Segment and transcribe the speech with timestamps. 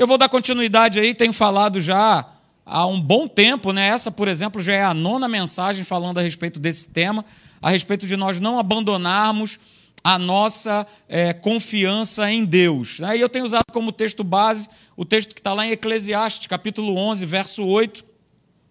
[0.00, 2.26] Eu vou dar continuidade aí, tenho falado já
[2.64, 3.88] há um bom tempo, né?
[3.88, 7.22] Essa, por exemplo, já é a nona mensagem falando a respeito desse tema,
[7.60, 9.58] a respeito de nós não abandonarmos
[10.02, 12.98] a nossa é, confiança em Deus.
[12.98, 13.18] Né?
[13.18, 16.96] E eu tenho usado como texto base o texto que está lá em Eclesiastes, capítulo
[16.96, 18.02] 11, verso 8,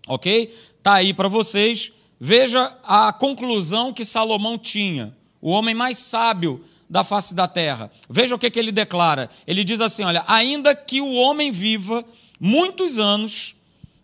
[0.07, 0.52] ok?
[0.80, 1.93] Está aí para vocês.
[2.20, 7.92] Veja a conclusão que Salomão tinha, o homem mais sábio da face da terra.
[8.10, 9.30] Veja o que, que ele declara.
[9.46, 12.04] Ele diz assim: olha, ainda que o homem viva
[12.40, 13.55] muitos anos,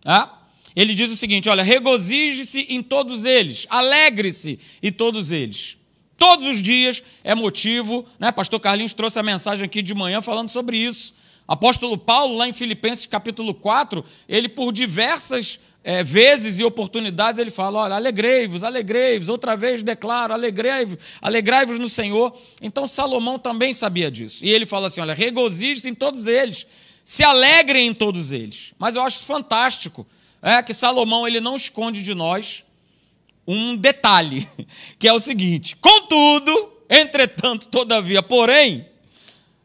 [0.02, 0.44] tá?
[0.76, 5.78] ele diz o seguinte: olha, regozije-se em todos eles, alegre-se em todos eles.
[6.18, 8.32] Todos os dias é motivo, né?
[8.32, 11.14] Pastor Carlinhos trouxe a mensagem aqui de manhã falando sobre isso.
[11.48, 17.52] Apóstolo Paulo, lá em Filipenses capítulo 4, ele por diversas é, vezes e oportunidades, ele
[17.52, 22.36] fala: olha, alegrei-vos, alegrei-vos, outra vez declaro, alegrai-vos, alegrai-vos no Senhor.
[22.60, 24.44] Então Salomão também sabia disso.
[24.44, 26.66] E ele fala assim: olha, regozije-se em todos eles,
[27.04, 28.74] se alegrem em todos eles.
[28.80, 30.08] Mas eu acho fantástico
[30.42, 32.64] é, que Salomão ele não esconde de nós
[33.48, 34.50] um detalhe,
[34.98, 38.88] que é o seguinte: contudo, entretanto, todavia, porém,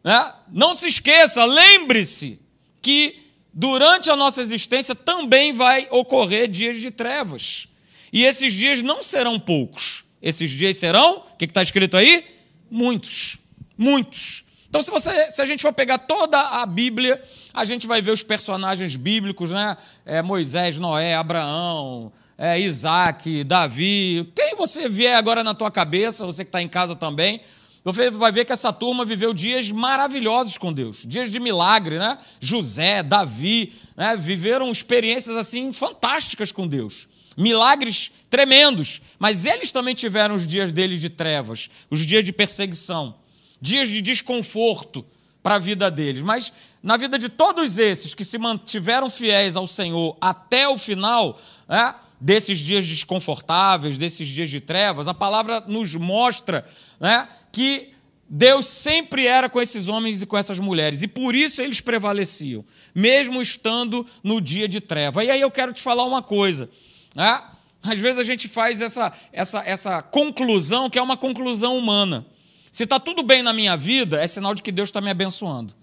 [0.04, 2.38] né, não se esqueça, lembre-se
[2.82, 3.19] que
[3.52, 7.68] durante a nossa existência também vai ocorrer dias de trevas.
[8.12, 10.04] E esses dias não serão poucos.
[10.20, 12.24] Esses dias serão, o que está escrito aí?
[12.70, 13.38] Muitos.
[13.76, 14.44] Muitos.
[14.68, 17.20] Então, se, você, se a gente for pegar toda a Bíblia,
[17.52, 19.76] a gente vai ver os personagens bíblicos, né?
[20.06, 26.44] É, Moisés, Noé, Abraão, é, Isaac, Davi, quem você vier agora na tua cabeça, você
[26.44, 27.40] que está em casa também,
[27.82, 32.18] você vai ver que essa turma viveu dias maravilhosos com Deus, dias de milagre, né?
[32.38, 34.16] José, Davi, né?
[34.16, 41.00] viveram experiências assim fantásticas com Deus, milagres tremendos, mas eles também tiveram os dias deles
[41.00, 43.14] de trevas, os dias de perseguição,
[43.60, 45.04] dias de desconforto
[45.42, 46.22] para a vida deles.
[46.22, 51.40] Mas na vida de todos esses que se mantiveram fiéis ao Senhor até o final,
[51.66, 51.94] né?
[52.20, 56.66] desses dias desconfortáveis, desses dias de trevas, a palavra nos mostra
[57.00, 57.90] né, que
[58.28, 62.64] Deus sempre era com esses homens e com essas mulheres, e por isso eles prevaleciam,
[62.94, 65.24] mesmo estando no dia de treva.
[65.24, 66.70] E aí eu quero te falar uma coisa.
[67.12, 67.42] Né?
[67.82, 72.24] Às vezes a gente faz essa, essa, essa conclusão que é uma conclusão humana.
[72.70, 75.74] Se está tudo bem na minha vida, é sinal de que Deus está me abençoando.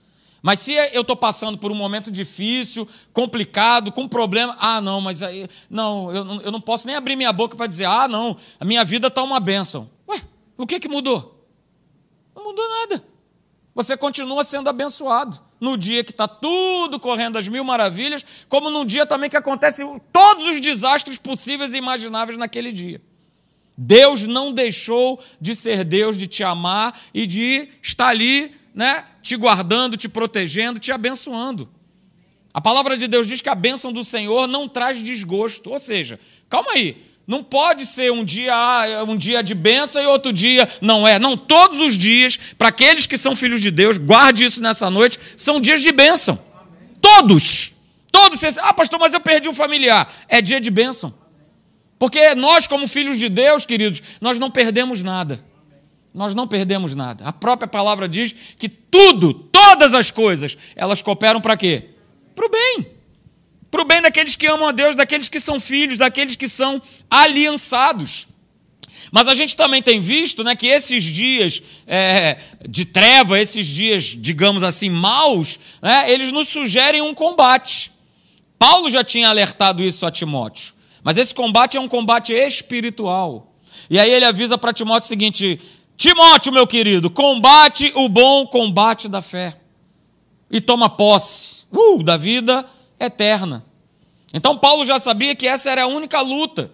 [0.41, 5.21] Mas se eu estou passando por um momento difícil, complicado, com problema, ah, não, mas
[5.21, 8.63] aí, não, eu, eu não posso nem abrir minha boca para dizer, ah, não, a
[8.63, 9.89] minha vida está uma bênção.
[10.57, 11.47] O que, que mudou?
[12.35, 13.05] Não mudou nada.
[13.75, 15.39] Você continua sendo abençoado.
[15.59, 20.01] No dia que está tudo correndo às mil maravilhas, como num dia também que acontecem
[20.11, 23.01] todos os desastres possíveis e imagináveis naquele dia.
[23.77, 29.35] Deus não deixou de ser Deus, de te amar e de estar ali né, te
[29.35, 31.69] guardando, te protegendo, te abençoando.
[32.53, 35.69] A palavra de Deus diz que a bênção do Senhor não traz desgosto.
[35.69, 36.19] Ou seja,
[36.49, 38.55] calma aí, não pode ser um dia
[39.05, 41.19] um dia de bênção e outro dia não é.
[41.19, 45.19] Não, todos os dias, para aqueles que são filhos de Deus, guarde isso nessa noite,
[45.35, 46.39] são dias de bênção.
[47.01, 47.73] Todos.
[48.11, 48.41] Todos.
[48.59, 50.11] Ah, pastor, mas eu perdi um familiar.
[50.29, 51.13] É dia de bênção.
[51.99, 55.43] Porque nós, como filhos de Deus, queridos, nós não perdemos nada
[56.17, 57.23] nós não perdemos nada.
[57.25, 61.91] A própria palavra diz que tudo, todas as coisas, elas cooperam para quê?
[62.33, 62.96] Para o bem.
[63.69, 66.81] Para o bem daqueles que amam a Deus, daqueles que são filhos, daqueles que são
[67.09, 68.27] aliançados.
[69.11, 74.03] Mas a gente também tem visto né, que esses dias é, de treva, esses dias,
[74.03, 77.91] digamos assim, maus, né, eles nos sugerem um combate.
[78.59, 80.73] Paulo já tinha alertado isso a Timóteo.
[81.03, 83.53] Mas esse combate é um combate espiritual.
[83.89, 85.61] E aí ele avisa para Timóteo o seguinte:
[85.95, 89.57] Timóteo, meu querido, combate o bom combate da fé
[90.49, 92.65] e toma posse uh, da vida
[92.99, 93.65] eterna.
[94.33, 96.71] Então, Paulo já sabia que essa era a única luta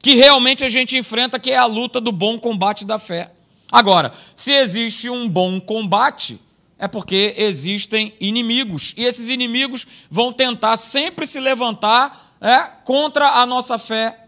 [0.00, 3.32] que realmente a gente enfrenta, que é a luta do bom combate da fé.
[3.70, 6.40] Agora, se existe um bom combate,
[6.78, 13.46] é porque existem inimigos, e esses inimigos vão tentar sempre se levantar é, contra a
[13.46, 14.18] nossa fé,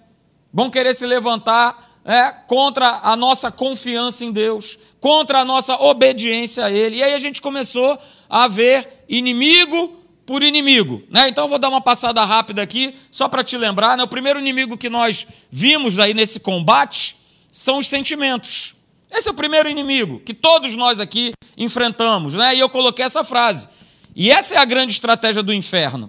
[0.52, 6.64] vão querer se levantar é, contra a nossa confiança em Deus, contra a nossa obediência
[6.64, 6.96] a Ele.
[6.96, 7.96] E aí a gente começou
[8.28, 9.99] a ver inimigo
[10.30, 11.02] por inimigo.
[11.10, 11.28] Né?
[11.28, 13.96] Então eu vou dar uma passada rápida aqui, só para te lembrar.
[13.96, 14.04] Né?
[14.04, 17.16] O primeiro inimigo que nós vimos aí nesse combate
[17.50, 18.76] são os sentimentos.
[19.10, 22.34] Esse é o primeiro inimigo que todos nós aqui enfrentamos.
[22.34, 22.54] Né?
[22.54, 23.68] E eu coloquei essa frase.
[24.14, 26.08] E essa é a grande estratégia do inferno.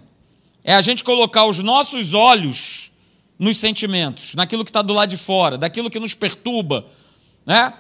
[0.64, 2.92] É a gente colocar os nossos olhos
[3.40, 6.86] nos sentimentos, naquilo que está do lado de fora, daquilo que nos perturba,
[7.44, 7.74] né?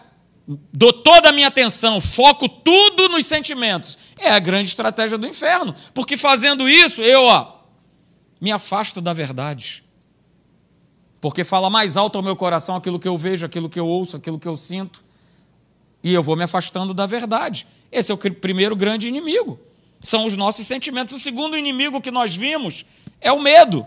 [0.48, 5.76] Dou toda a minha atenção, foco tudo nos sentimentos, é a grande estratégia do inferno.
[5.94, 7.62] Porque fazendo isso, eu ó,
[8.40, 9.84] me afasto da verdade.
[11.20, 14.18] Porque fala mais alto ao meu coração aquilo que eu vejo, aquilo que eu ouço,
[14.18, 15.04] aquilo que eu sinto.
[16.04, 17.68] E eu vou me afastando da verdade.
[17.92, 19.60] Esse é o primeiro grande inimigo.
[20.02, 21.14] São os nossos sentimentos.
[21.14, 22.86] O segundo inimigo que nós vimos
[23.20, 23.86] é o medo.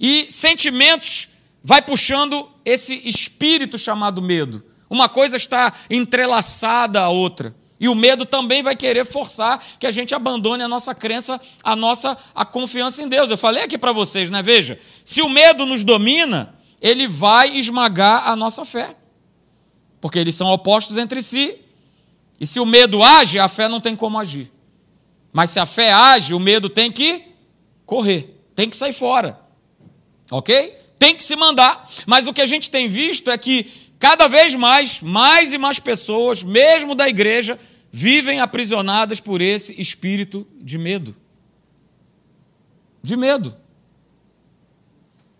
[0.00, 1.30] E sentimentos
[1.64, 4.64] vai puxando esse espírito chamado medo.
[4.90, 7.54] Uma coisa está entrelaçada à outra.
[7.80, 11.76] E o medo também vai querer forçar que a gente abandone a nossa crença, a
[11.76, 13.30] nossa a confiança em Deus.
[13.30, 14.42] Eu falei aqui para vocês, né?
[14.42, 18.96] Veja, se o medo nos domina, ele vai esmagar a nossa fé.
[20.00, 21.58] Porque eles são opostos entre si.
[22.40, 24.50] E se o medo age, a fé não tem como agir.
[25.32, 27.26] Mas se a fé age, o medo tem que
[27.84, 29.40] correr, tem que sair fora.
[30.30, 30.76] Ok?
[30.98, 31.88] Tem que se mandar.
[32.06, 35.78] Mas o que a gente tem visto é que cada vez mais, mais e mais
[35.78, 37.58] pessoas, mesmo da igreja,
[37.90, 41.16] vivem aprisionadas por esse espírito de medo.
[43.02, 43.56] De medo.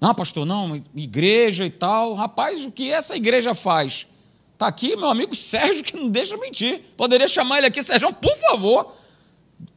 [0.00, 2.14] Não, pastor, não, igreja e tal.
[2.14, 4.06] Rapaz, o que essa igreja faz?
[4.52, 6.82] Está aqui meu amigo Sérgio, que não deixa mentir.
[6.96, 8.92] Poderia chamar ele aqui, Sérgio, por favor.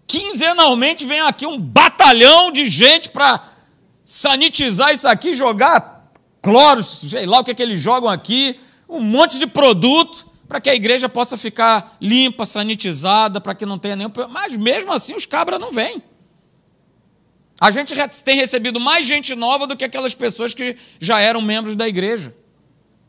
[0.08, 3.48] Quinzenalmente vem aqui um batalhão de gente para
[4.04, 6.12] sanitizar isso aqui, jogar
[6.42, 8.60] cloro, sei lá o que, é que eles jogam aqui,
[8.92, 13.80] um monte de produto para que a igreja possa ficar limpa, sanitizada, para que não
[13.80, 14.12] tenha nenhum.
[14.30, 16.04] Mas mesmo assim os cabras não vêm.
[17.60, 21.76] A gente tem recebido mais gente nova do que aquelas pessoas que já eram membros
[21.76, 22.36] da igreja.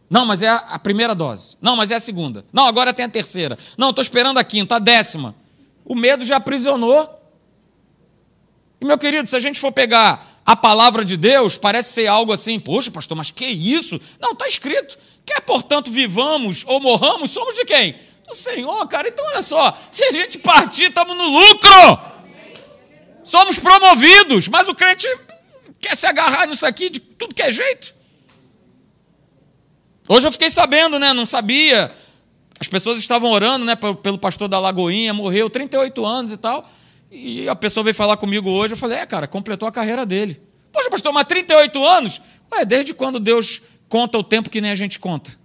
[0.09, 1.57] Não, mas é a primeira dose.
[1.61, 2.45] Não, mas é a segunda.
[2.53, 3.59] Não, agora tem a terceira.
[3.77, 5.35] Não, estou esperando a quinta, a décima.
[5.85, 7.09] O medo já aprisionou.
[8.81, 12.33] E, meu querido, se a gente for pegar a palavra de Deus, parece ser algo
[12.33, 13.99] assim, poxa, pastor, mas que isso?
[14.21, 14.99] Não, está escrito.
[15.25, 17.97] Quer, portanto, vivamos ou morramos, somos de quem?
[18.27, 19.09] Do Senhor, cara.
[19.09, 22.13] Então, olha só, se a gente partir, estamos no lucro.
[23.25, 25.07] Somos promovidos, mas o crente
[25.81, 27.95] quer se agarrar nisso aqui de tudo que é jeito.
[30.09, 31.13] Hoje eu fiquei sabendo, né?
[31.13, 31.91] Não sabia.
[32.59, 33.77] As pessoas estavam orando, né?
[33.77, 36.69] Pelo pastor da Lagoinha, morreu 38 anos e tal.
[37.11, 38.75] E a pessoa veio falar comigo hoje.
[38.75, 40.41] Eu falei, é, cara, completou a carreira dele.
[40.73, 42.21] Poxa, pastor, mas 38 anos?
[42.53, 45.39] Ué, desde quando Deus conta o tempo que nem a gente conta.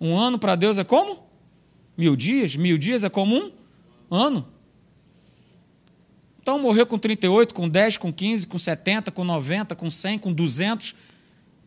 [0.00, 1.28] Um ano para Deus é como?
[1.96, 2.56] Mil dias?
[2.56, 3.52] Mil dias é como um
[4.10, 4.48] ano.
[6.42, 10.32] Então morreu com 38, com 10, com 15, com 70, com 90, com 100, com
[10.32, 10.96] 200.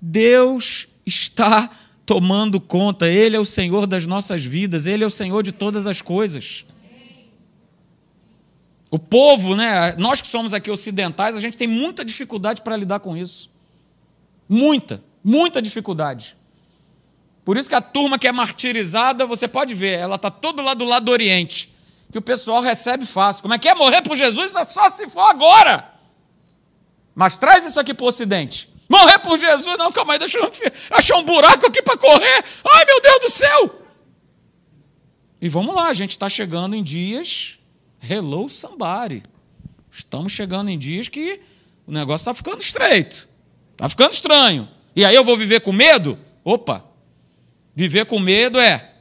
[0.02, 1.70] Deus está
[2.06, 5.88] tomando conta, Ele é o Senhor das nossas vidas, Ele é o Senhor de todas
[5.88, 6.66] as coisas.
[8.90, 13.00] O povo, né, nós que somos aqui ocidentais, a gente tem muita dificuldade para lidar
[13.00, 13.50] com isso.
[14.54, 16.36] Muita, muita dificuldade.
[17.46, 20.74] Por isso que a turma que é martirizada, você pode ver, ela está todo lá
[20.74, 21.74] do lado do Oriente,
[22.12, 23.44] que o pessoal recebe fácil.
[23.44, 24.54] Como é que é morrer por Jesus?
[24.54, 25.90] É só se for agora.
[27.16, 28.68] Mas traz isso aqui para o Ocidente.
[28.90, 29.78] Morrer por Jesus?
[29.78, 30.52] Não, calma aí, deixa eu
[30.92, 32.44] achar um buraco aqui para correr.
[32.74, 33.82] Ai, meu Deus do céu!
[35.42, 37.58] E vamos lá, a gente está chegando em dias.
[38.04, 39.24] Hello, somebody.
[39.90, 41.40] Estamos chegando em dias que
[41.88, 43.31] o negócio está ficando estreito.
[43.82, 44.70] Está ficando estranho.
[44.96, 46.16] E aí eu vou viver com medo?
[46.44, 46.86] Opa!
[47.76, 48.92] Viver com medo é.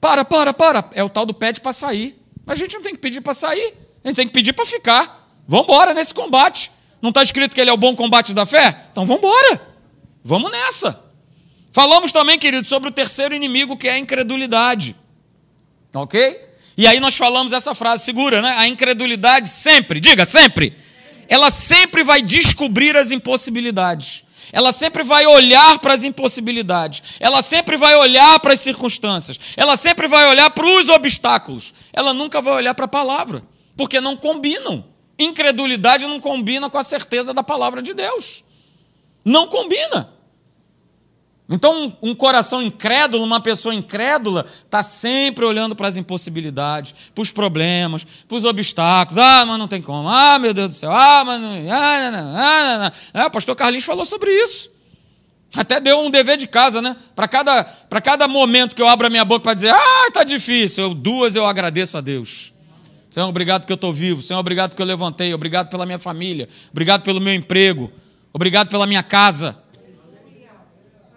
[0.00, 0.88] Para, para, para.
[0.94, 2.16] É o tal do pede para sair.
[2.46, 3.74] Mas a gente não tem que pedir para sair.
[4.04, 5.28] A gente tem que pedir para ficar.
[5.48, 6.70] Vamos embora nesse combate.
[7.02, 8.76] Não está escrito que ele é o bom combate da fé?
[8.92, 9.60] Então vamos embora.
[10.22, 11.02] Vamos nessa.
[11.72, 14.94] Falamos também, querido, sobre o terceiro inimigo, que é a incredulidade.
[15.92, 16.48] Ok?
[16.76, 18.54] E aí nós falamos essa frase, segura, né?
[18.56, 20.76] A incredulidade sempre, diga sempre,
[21.30, 24.24] ela sempre vai descobrir as impossibilidades.
[24.52, 27.04] Ela sempre vai olhar para as impossibilidades.
[27.20, 29.38] Ela sempre vai olhar para as circunstâncias.
[29.56, 31.72] Ela sempre vai olhar para os obstáculos.
[31.92, 33.44] Ela nunca vai olhar para a palavra,
[33.76, 34.84] porque não combinam.
[35.16, 38.42] Incredulidade não combina com a certeza da palavra de Deus.
[39.24, 40.12] Não combina.
[41.52, 47.32] Então, um coração incrédulo, uma pessoa incrédula, está sempre olhando para as impossibilidades, para os
[47.32, 49.18] problemas, para os obstáculos.
[49.18, 50.08] Ah, mas não tem como.
[50.08, 50.92] Ah, meu Deus do céu.
[50.92, 51.50] Ah, mas não.
[51.68, 53.22] Ah, não, não, ah, não.
[53.22, 54.70] É, o pastor Carlinhos falou sobre isso.
[55.52, 56.94] Até deu um dever de casa, né?
[57.16, 57.64] Para cada,
[58.00, 61.34] cada momento que eu abro a minha boca para dizer, ah, está difícil, eu, duas
[61.34, 62.52] eu agradeço a Deus.
[63.10, 64.22] Senhor, obrigado que eu estou vivo.
[64.22, 65.34] Senhor, obrigado que eu levantei.
[65.34, 66.48] Obrigado pela minha família.
[66.70, 67.90] Obrigado pelo meu emprego.
[68.32, 69.58] Obrigado pela minha casa.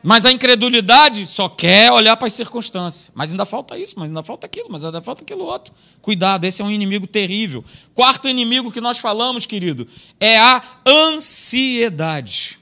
[0.04, 3.10] Mas a incredulidade só quer olhar para as circunstâncias.
[3.16, 5.74] Mas ainda falta isso, mas ainda falta aquilo, mas ainda falta aquilo outro.
[6.02, 7.64] Cuidado, esse é um inimigo terrível.
[7.96, 9.88] Quarto inimigo que nós falamos, querido,
[10.20, 12.60] é a ansiedade.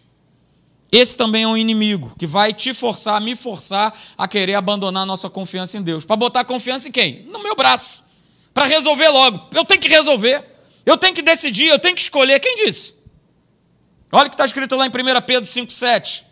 [0.91, 5.27] Esse também é um inimigo que vai te forçar, me forçar a querer abandonar nossa
[5.27, 6.05] confiança em Deus.
[6.05, 7.23] Para botar confiança em quem?
[7.23, 8.03] No meu braço.
[8.53, 9.47] Para resolver logo.
[9.51, 10.45] Eu tenho que resolver.
[10.85, 12.39] Eu tenho que decidir, eu tenho que escolher.
[12.39, 12.93] Quem disse?
[14.11, 14.91] Olha o que está escrito lá em 1
[15.25, 16.30] Pedro 5,7.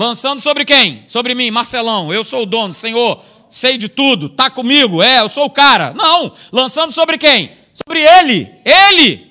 [0.00, 1.04] Lançando sobre quem?
[1.06, 2.10] Sobre mim, Marcelão.
[2.10, 3.22] Eu sou o dono, Senhor.
[3.50, 4.30] Sei de tudo.
[4.30, 5.02] Tá comigo?
[5.02, 5.92] É, eu sou o cara.
[5.92, 6.32] Não.
[6.50, 7.50] Lançando sobre quem?
[7.74, 8.50] Sobre ele.
[8.64, 9.30] Ele.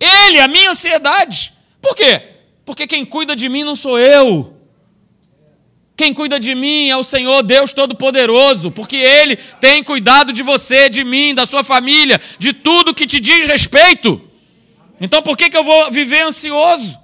[0.00, 1.52] Ele, a minha ansiedade.
[1.82, 2.22] Por quê?
[2.64, 4.56] Porque quem cuida de mim não sou eu.
[5.94, 10.88] Quem cuida de mim é o Senhor Deus Todo-Poderoso, porque Ele tem cuidado de você,
[10.88, 14.18] de mim, da sua família, de tudo que te diz respeito.
[14.98, 17.01] Então por que, que eu vou viver ansioso?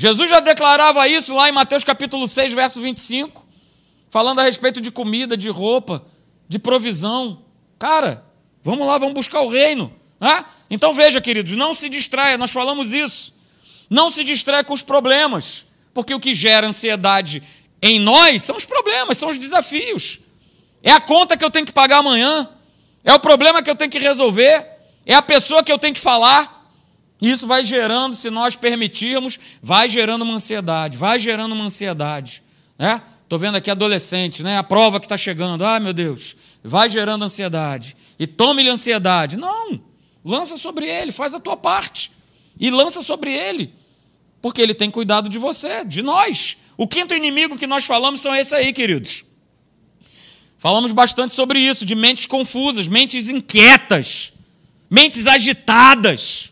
[0.00, 3.44] Jesus já declarava isso lá em Mateus capítulo 6, verso 25,
[4.08, 6.06] falando a respeito de comida, de roupa,
[6.48, 7.42] de provisão.
[7.80, 8.24] Cara,
[8.62, 9.92] vamos lá, vamos buscar o reino.
[10.20, 10.44] Né?
[10.70, 13.34] Então veja, queridos, não se distraia, nós falamos isso.
[13.90, 17.42] Não se distraia com os problemas, porque o que gera ansiedade
[17.82, 20.20] em nós são os problemas, são os desafios.
[20.80, 22.48] É a conta que eu tenho que pagar amanhã,
[23.02, 24.64] é o problema que eu tenho que resolver,
[25.04, 26.57] é a pessoa que eu tenho que falar.
[27.20, 32.42] Isso vai gerando, se nós permitirmos, vai gerando uma ansiedade, vai gerando uma ansiedade.
[32.78, 33.02] Né?
[33.24, 34.56] Estou vendo aqui adolescente, né?
[34.56, 37.96] a prova que está chegando, ai meu Deus, vai gerando ansiedade.
[38.18, 39.36] E tome-lhe ansiedade.
[39.36, 39.80] Não,
[40.24, 42.12] lança sobre ele, faz a tua parte.
[42.60, 43.72] E lança sobre ele
[44.40, 46.56] porque ele tem cuidado de você, de nós.
[46.76, 49.24] O quinto inimigo que nós falamos são esse aí, queridos.
[50.58, 54.32] Falamos bastante sobre isso, de mentes confusas, mentes inquietas,
[54.90, 56.47] mentes agitadas.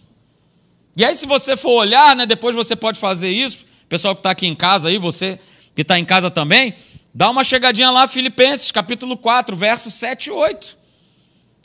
[0.96, 4.30] E aí, se você for olhar, né, depois você pode fazer isso, pessoal que está
[4.30, 5.38] aqui em casa aí, você
[5.74, 6.74] que está em casa também,
[7.14, 10.78] dá uma chegadinha lá, Filipenses, capítulo 4, versos 7 e 8.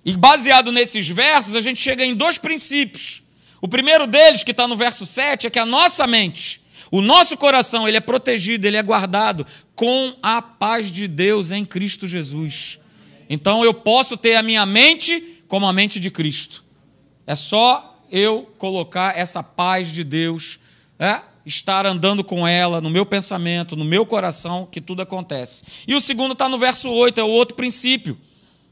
[0.03, 3.21] E baseado nesses versos, a gente chega em dois princípios
[3.61, 7.37] o primeiro deles, que está no verso 7, é que a nossa mente, o nosso
[7.37, 9.45] coração, ele é protegido, ele é guardado
[9.75, 12.79] com a paz de Deus em Cristo Jesus.
[13.29, 16.65] Então eu posso ter a minha mente como a mente de Cristo.
[17.27, 20.59] É só eu colocar essa paz de Deus,
[20.99, 25.63] é, estar andando com ela no meu pensamento, no meu coração, que tudo acontece.
[25.87, 28.17] E o segundo está no verso 8, é o outro princípio.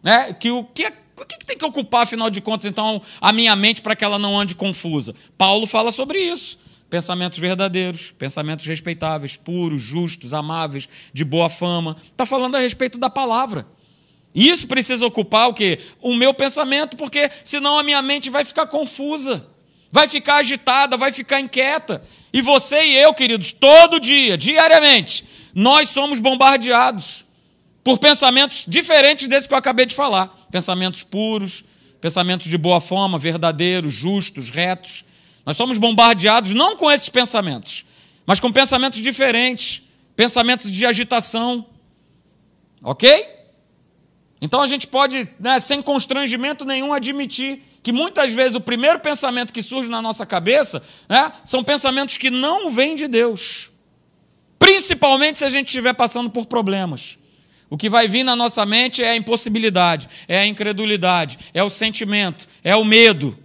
[0.03, 0.91] Né, que o que
[1.21, 4.05] o que, que tem que ocupar, afinal de contas, então, a minha mente para que
[4.05, 5.13] ela não ande confusa?
[5.37, 6.57] Paulo fala sobre isso.
[6.89, 11.95] Pensamentos verdadeiros, pensamentos respeitáveis, puros, justos, amáveis, de boa fama.
[12.03, 13.67] Está falando a respeito da palavra.
[14.33, 15.79] Isso precisa ocupar o quê?
[16.01, 19.45] O meu pensamento, porque senão a minha mente vai ficar confusa,
[19.91, 22.01] vai ficar agitada, vai ficar inquieta.
[22.31, 27.25] E você e eu, queridos, todo dia, diariamente, nós somos bombardeados
[27.83, 31.63] por pensamentos diferentes desses que eu acabei de falar pensamentos puros,
[32.01, 35.03] pensamentos de boa forma, verdadeiros, justos, retos.
[35.45, 37.85] Nós somos bombardeados não com esses pensamentos,
[38.25, 39.81] mas com pensamentos diferentes,
[40.15, 41.65] pensamentos de agitação.
[42.83, 43.38] Ok?
[44.41, 49.53] Então a gente pode, né, sem constrangimento nenhum, admitir que muitas vezes o primeiro pensamento
[49.53, 53.71] que surge na nossa cabeça né, são pensamentos que não vêm de Deus.
[54.57, 57.17] Principalmente se a gente estiver passando por problemas.
[57.69, 61.69] O que vai vir na nossa mente é a impossibilidade, é a incredulidade, é o
[61.69, 63.37] sentimento, é o medo.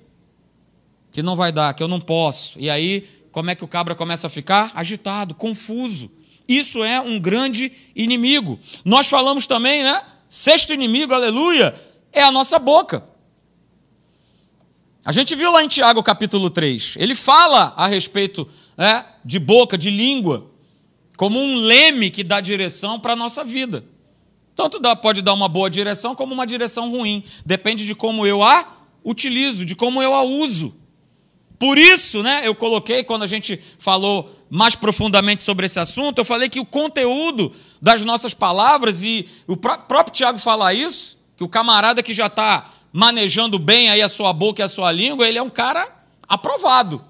[1.11, 2.59] Que não vai dar, que eu não posso.
[2.59, 4.73] E aí, como é que o cabra começa a ficar?
[4.75, 6.11] Agitado, confuso.
[6.49, 8.59] Isso é um grande inimigo.
[8.85, 10.03] Nós falamos também, né?
[10.35, 11.81] Sexto inimigo, aleluia,
[12.13, 13.05] é a nossa boca.
[15.07, 19.79] A gente viu lá em Tiago capítulo 3, ele fala a respeito né, de boca,
[19.79, 20.51] de língua,
[21.17, 23.85] como um leme que dá direção para a nossa vida.
[24.57, 27.23] Tanto dá, pode dar uma boa direção como uma direção ruim.
[27.47, 28.67] Depende de como eu a
[29.05, 30.75] utilizo, de como eu a uso.
[31.61, 36.25] Por isso, né, eu coloquei, quando a gente falou mais profundamente sobre esse assunto, eu
[36.25, 41.49] falei que o conteúdo das nossas palavras, e o próprio Tiago fala isso, que o
[41.49, 45.39] camarada que já está manejando bem aí a sua boca e a sua língua, ele
[45.39, 45.93] é um cara
[46.29, 47.05] aprovado.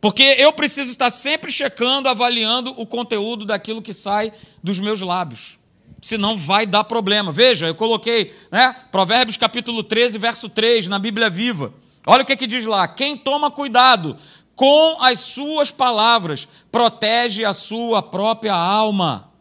[0.00, 5.58] Porque eu preciso estar sempre checando, avaliando o conteúdo daquilo que sai dos meus lábios
[6.00, 7.30] senão vai dar problema.
[7.30, 8.74] Veja, eu coloquei, né?
[8.90, 11.72] Provérbios capítulo 13, verso 3, na Bíblia Viva.
[12.04, 14.16] Olha o que, que diz lá: quem toma cuidado
[14.54, 19.32] com as suas palavras protege a sua própria alma.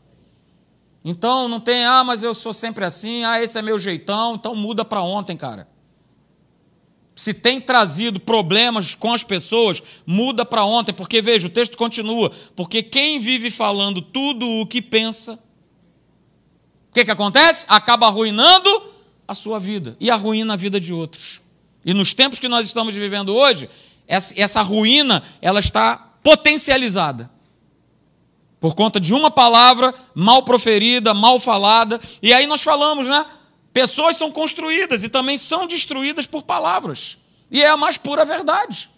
[1.04, 4.56] Então não tem, ah, mas eu sou sempre assim, ah, esse é meu jeitão, então
[4.56, 5.68] muda para ontem, cara.
[7.16, 12.32] Se tem trazido problemas com as pessoas, muda para ontem, porque veja, o texto continua,
[12.56, 15.34] porque quem vive falando tudo o que pensa,
[16.90, 17.66] o que, que acontece?
[17.68, 18.70] Acaba arruinando
[19.28, 21.42] a sua vida e arruína a vida de outros.
[21.84, 23.70] E nos tempos que nós estamos vivendo hoje,
[24.12, 27.32] essa, essa ruína ela está potencializada.
[28.60, 32.00] Por conta de uma palavra mal proferida, mal falada.
[32.22, 33.26] E aí nós falamos, né?
[33.72, 37.18] Pessoas são construídas e também são destruídas por palavras.
[37.50, 38.90] E é a mais pura verdade.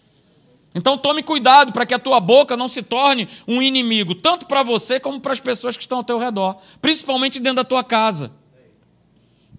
[0.73, 4.63] Então tome cuidado para que a tua boca não se torne um inimigo, tanto para
[4.63, 8.31] você como para as pessoas que estão ao teu redor, principalmente dentro da tua casa.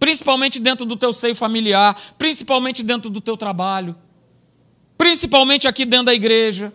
[0.00, 3.96] Principalmente dentro do teu seio familiar, principalmente dentro do teu trabalho,
[4.96, 6.72] principalmente aqui dentro da igreja.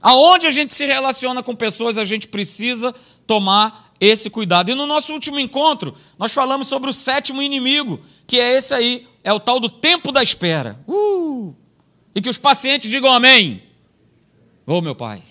[0.00, 2.94] Aonde a gente se relaciona com pessoas, a gente precisa
[3.26, 4.70] tomar esse cuidado.
[4.70, 9.06] E no nosso último encontro, nós falamos sobre o sétimo inimigo, que é esse aí,
[9.22, 10.80] é o tal do tempo da espera.
[10.88, 11.54] Uh!
[12.12, 13.62] E que os pacientes digam amém.
[14.66, 15.22] Ô oh, meu pai.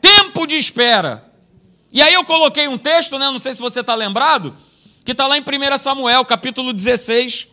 [0.00, 1.28] Tempo de espera.
[1.92, 3.26] E aí eu coloquei um texto, né?
[3.26, 4.56] Não sei se você está lembrado,
[5.04, 7.48] que está lá em 1 Samuel, capítulo 16,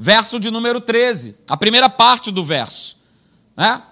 [0.00, 1.36] verso de número 13.
[1.46, 2.96] A primeira parte do verso.
[3.54, 3.82] Né?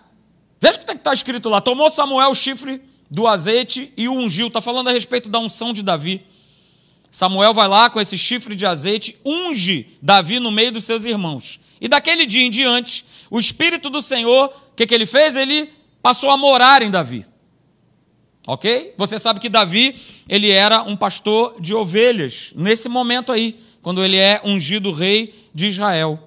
[0.59, 1.61] Veja o que está escrito lá.
[1.61, 4.47] Tomou Samuel o chifre do azeite e o ungiu.
[4.47, 6.25] Está falando a respeito da unção de Davi.
[7.11, 11.61] Samuel vai lá com esse chifre de azeite, unge Davi no meio dos seus irmãos.
[11.81, 15.37] E daquele dia em diante, o Espírito do Senhor, o que, que ele fez?
[15.37, 15.71] Ele
[16.03, 17.27] passou a morar em Davi.
[18.47, 18.95] Ok?
[18.97, 19.95] Você sabe que Davi,
[20.27, 25.67] ele era um pastor de ovelhas, nesse momento aí, quando ele é ungido rei de
[25.67, 26.19] Israel.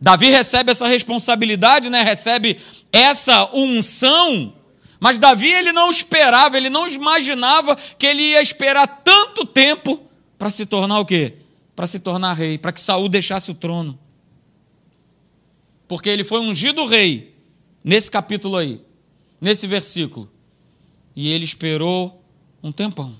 [0.00, 2.02] Davi recebe essa responsabilidade, né?
[2.02, 2.60] recebe
[2.92, 4.54] essa unção,
[5.00, 10.02] mas Davi ele não esperava, ele não imaginava que ele ia esperar tanto tempo
[10.38, 11.36] para se tornar o quê?
[11.74, 13.98] Para se tornar rei, para que Saul deixasse o trono
[15.88, 17.34] porque ele foi ungido rei,
[17.82, 18.80] nesse capítulo aí,
[19.40, 20.30] nesse versículo.
[21.14, 22.22] E ele esperou
[22.62, 23.14] um tempão.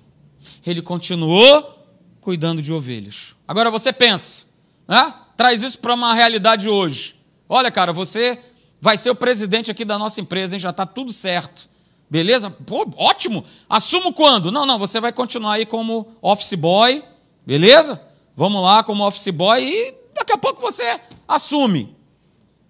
[0.67, 1.87] Ele continuou
[2.21, 3.35] cuidando de ovelhas.
[3.47, 4.47] Agora você pensa,
[4.87, 5.15] né?
[5.37, 7.17] traz isso para uma realidade hoje.
[7.49, 8.39] Olha, cara, você
[8.81, 10.61] vai ser o presidente aqui da nossa empresa, hein?
[10.61, 11.69] já está tudo certo.
[12.09, 12.51] Beleza?
[12.51, 13.45] Pô, ótimo.
[13.69, 14.53] Assumo quando?
[14.53, 17.03] Não, não, você vai continuar aí como office boy,
[17.45, 18.01] beleza?
[18.37, 21.97] Vamos lá como office boy e daqui a pouco você assume.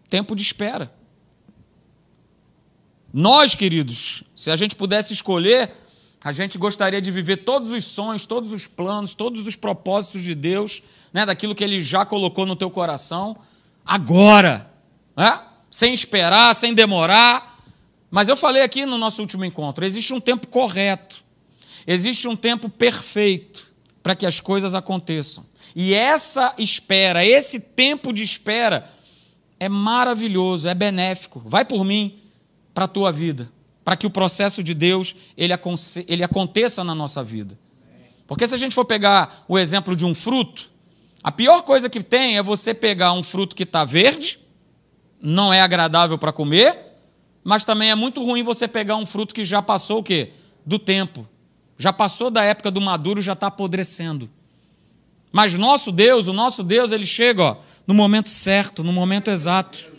[0.08, 0.92] Tempo de espera.
[3.12, 5.74] Nós, queridos, se a gente pudesse escolher,
[6.26, 10.34] a gente gostaria de viver todos os sonhos, todos os planos, todos os propósitos de
[10.34, 13.36] Deus, né, daquilo que Ele já colocou no teu coração,
[13.84, 14.68] agora,
[15.16, 15.40] né?
[15.70, 17.62] sem esperar, sem demorar.
[18.10, 21.22] Mas eu falei aqui no nosso último encontro: existe um tempo correto,
[21.86, 25.46] existe um tempo perfeito para que as coisas aconteçam.
[25.76, 28.90] E essa espera, esse tempo de espera,
[29.60, 31.40] é maravilhoso, é benéfico.
[31.46, 32.18] Vai por mim
[32.74, 33.48] para a tua vida,
[33.86, 35.54] para que o processo de Deus ele,
[36.08, 37.56] ele aconteça na nossa vida.
[38.26, 40.68] Porque se a gente for pegar o exemplo de um fruto,
[41.22, 44.40] a pior coisa que tem é você pegar um fruto que está verde,
[45.22, 46.76] não é agradável para comer,
[47.44, 50.32] mas também é muito ruim você pegar um fruto que já passou o quê?
[50.66, 51.24] Do tempo.
[51.78, 54.28] Já passou da época do maduro, já está apodrecendo.
[55.30, 59.92] Mas nosso Deus, o nosso Deus, ele chega, ó, no momento certo, no momento exato.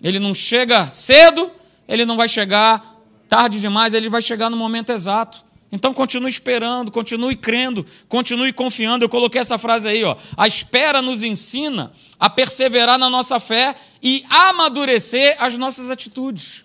[0.00, 1.50] Ele não chega cedo,
[1.86, 2.94] ele não vai chegar
[3.28, 5.44] tarde demais, ele vai chegar no momento exato.
[5.72, 9.04] Então continue esperando, continue crendo, continue confiando.
[9.04, 10.16] Eu coloquei essa frase aí, ó.
[10.36, 16.64] A espera nos ensina a perseverar na nossa fé e amadurecer as nossas atitudes.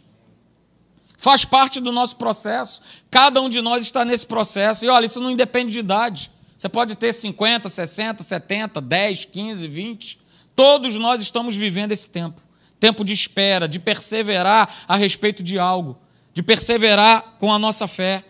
[1.17, 2.81] Faz parte do nosso processo.
[3.09, 4.85] Cada um de nós está nesse processo.
[4.85, 6.29] E olha, isso não independe de idade.
[6.55, 10.19] Você pode ter 50, 60, 70, 10, 15, 20.
[10.55, 12.39] Todos nós estamos vivendo esse tempo.
[12.79, 15.97] Tempo de espera, de perseverar a respeito de algo,
[16.33, 18.23] de perseverar com a nossa fé.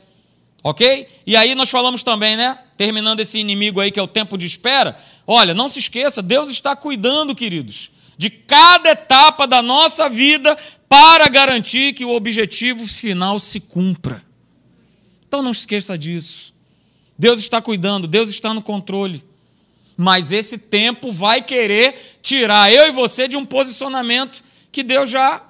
[0.63, 1.07] Ok?
[1.25, 2.57] E aí nós falamos também, né?
[2.75, 4.97] Terminando esse inimigo aí que é o tempo de espera.
[5.25, 10.57] Olha, não se esqueça, Deus está cuidando, queridos, de cada etapa da nossa vida
[10.89, 14.23] para garantir que o objetivo final se cumpra.
[15.27, 16.53] Então não esqueça disso.
[17.17, 19.23] Deus está cuidando, Deus está no controle.
[20.01, 25.43] Mas esse tempo vai querer tirar eu e você de um posicionamento que Deus já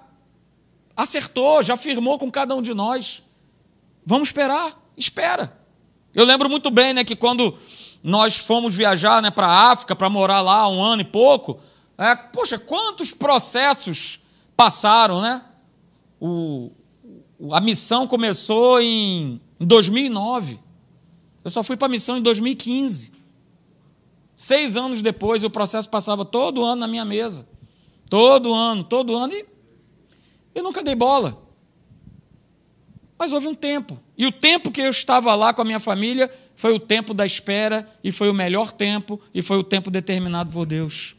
[0.98, 3.22] acertou, já firmou com cada um de nós.
[4.04, 5.56] Vamos esperar, espera.
[6.16, 7.60] Eu lembro muito bem né, que quando
[8.02, 11.62] nós fomos viajar né, para a África, para morar lá um ano e pouco,
[11.96, 14.20] é, poxa, quantos processos
[14.58, 15.44] passaram, né?
[16.20, 16.72] O,
[17.52, 20.60] a missão começou em, em 2009.
[21.44, 23.19] Eu só fui para a missão em 2015.
[24.40, 27.46] Seis anos depois, o processo passava todo ano na minha mesa.
[28.10, 29.46] Todo ano, todo ano, e
[30.56, 31.44] eu nunca dei bola.
[33.18, 34.00] Mas houve um tempo.
[34.18, 37.26] E o tempo que eu estava lá com a minha família foi o tempo da
[37.26, 41.18] espera, e foi o melhor tempo, e foi o tempo determinado por Deus.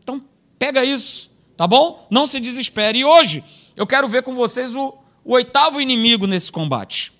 [0.00, 0.22] Então,
[0.56, 2.06] pega isso, tá bom?
[2.08, 3.00] Não se desespere.
[3.00, 3.42] E hoje,
[3.74, 7.12] eu quero ver com vocês o, o oitavo inimigo nesse combate.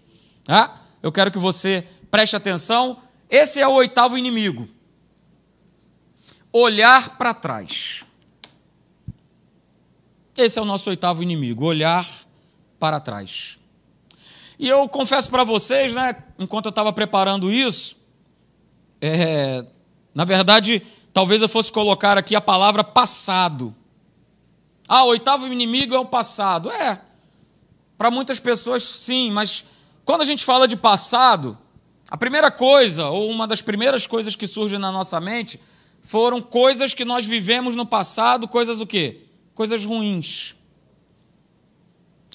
[0.44, 0.80] Tá?
[1.02, 2.98] Eu quero que você preste atenção.
[3.28, 4.68] Esse é o oitavo inimigo.
[6.56, 8.04] Olhar para trás.
[10.36, 12.08] Esse é o nosso oitavo inimigo, olhar
[12.78, 13.58] para trás.
[14.56, 17.96] E eu confesso para vocês, né, enquanto eu estava preparando isso,
[19.00, 19.66] é,
[20.14, 20.80] na verdade,
[21.12, 23.74] talvez eu fosse colocar aqui a palavra passado.
[24.86, 26.70] Ah, o oitavo inimigo é o passado.
[26.70, 27.00] É,
[27.98, 29.64] para muitas pessoas sim, mas
[30.04, 31.58] quando a gente fala de passado,
[32.08, 35.58] a primeira coisa, ou uma das primeiras coisas que surge na nossa mente,
[36.04, 39.22] foram coisas que nós vivemos no passado, coisas o quê?
[39.54, 40.54] Coisas ruins.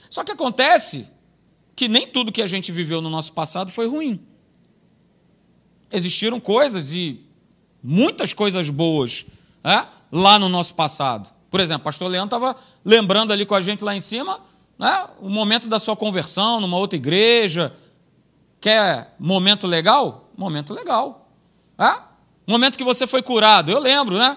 [0.10, 1.08] Só que acontece
[1.76, 4.20] que nem tudo que a gente viveu no nosso passado foi ruim.
[5.92, 7.24] Existiram coisas e
[7.82, 9.28] muitas coisas boas
[9.64, 11.32] é, lá no nosso passado.
[11.52, 14.42] Por exemplo, o pastor Leandro estava lembrando ali com a gente lá em cima
[14.80, 17.74] né, o momento da sua conversão numa outra igreja.
[18.60, 20.32] Quer momento legal?
[20.36, 21.30] Momento legal.
[22.50, 23.72] Momento que você foi curado.
[23.72, 24.36] Eu lembro, né?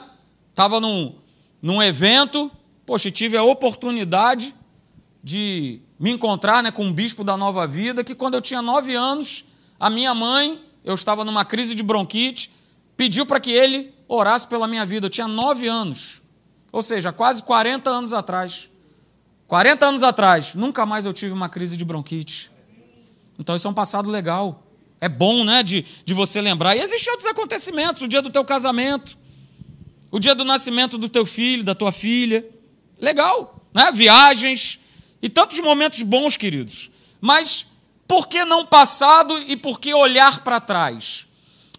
[0.50, 1.14] Estava num,
[1.62, 2.52] num evento,
[2.84, 4.54] poxa, tive a oportunidade
[5.24, 8.94] de me encontrar né, com um bispo da Nova Vida, que quando eu tinha nove
[8.94, 9.46] anos,
[9.80, 12.50] a minha mãe, eu estava numa crise de bronquite,
[12.98, 15.06] pediu para que ele orasse pela minha vida.
[15.06, 16.20] Eu tinha nove anos.
[16.70, 18.68] Ou seja, quase 40 anos atrás.
[19.46, 22.52] 40 anos atrás, nunca mais eu tive uma crise de bronquite.
[23.38, 24.61] Então isso é um passado legal.
[25.02, 26.76] É bom, né, de, de você lembrar.
[26.76, 29.18] E existem outros acontecimentos, o dia do teu casamento,
[30.12, 32.48] o dia do nascimento do teu filho, da tua filha.
[33.00, 33.90] Legal, né?
[33.90, 34.78] Viagens
[35.20, 36.88] e tantos momentos bons, queridos.
[37.20, 37.66] Mas
[38.06, 41.26] por que não passado e por que olhar para trás?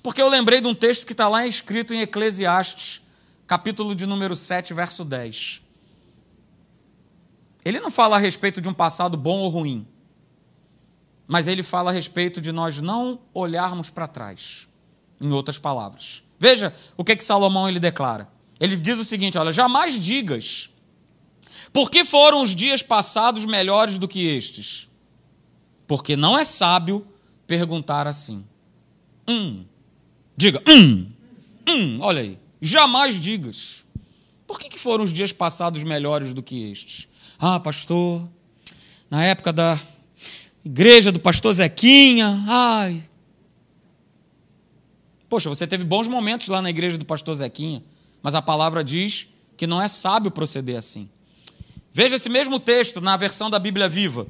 [0.02, 3.04] Porque eu lembrei de um texto que está lá escrito em Eclesiastes,
[3.48, 5.62] capítulo de número 7, verso 10.
[7.64, 9.88] Ele não fala a respeito de um passado bom ou ruim,
[11.28, 14.68] mas ele fala a respeito de nós não olharmos para trás,
[15.22, 16.24] em outras palavras.
[16.40, 18.28] Veja o que, que Salomão ele declara.
[18.60, 20.70] Ele diz o seguinte: olha, jamais digas,
[21.72, 24.88] por que foram os dias passados melhores do que estes?
[25.88, 27.06] Porque não é sábio
[27.48, 28.44] perguntar assim.
[29.28, 29.66] Hum,
[30.36, 31.10] diga, hum,
[31.68, 33.86] hum, olha aí, jamais digas.
[34.46, 37.08] Por que, que foram os dias passados melhores do que estes?
[37.40, 38.30] Ah, pastor,
[39.10, 39.80] na época da
[40.64, 43.04] igreja do pastor Zequinha, ai.
[45.28, 47.84] Poxa, você teve bons momentos lá na igreja do pastor Zequinha,
[48.22, 51.10] mas a palavra diz que não é sábio proceder assim.
[51.92, 54.28] Veja esse mesmo texto na versão da Bíblia Viva.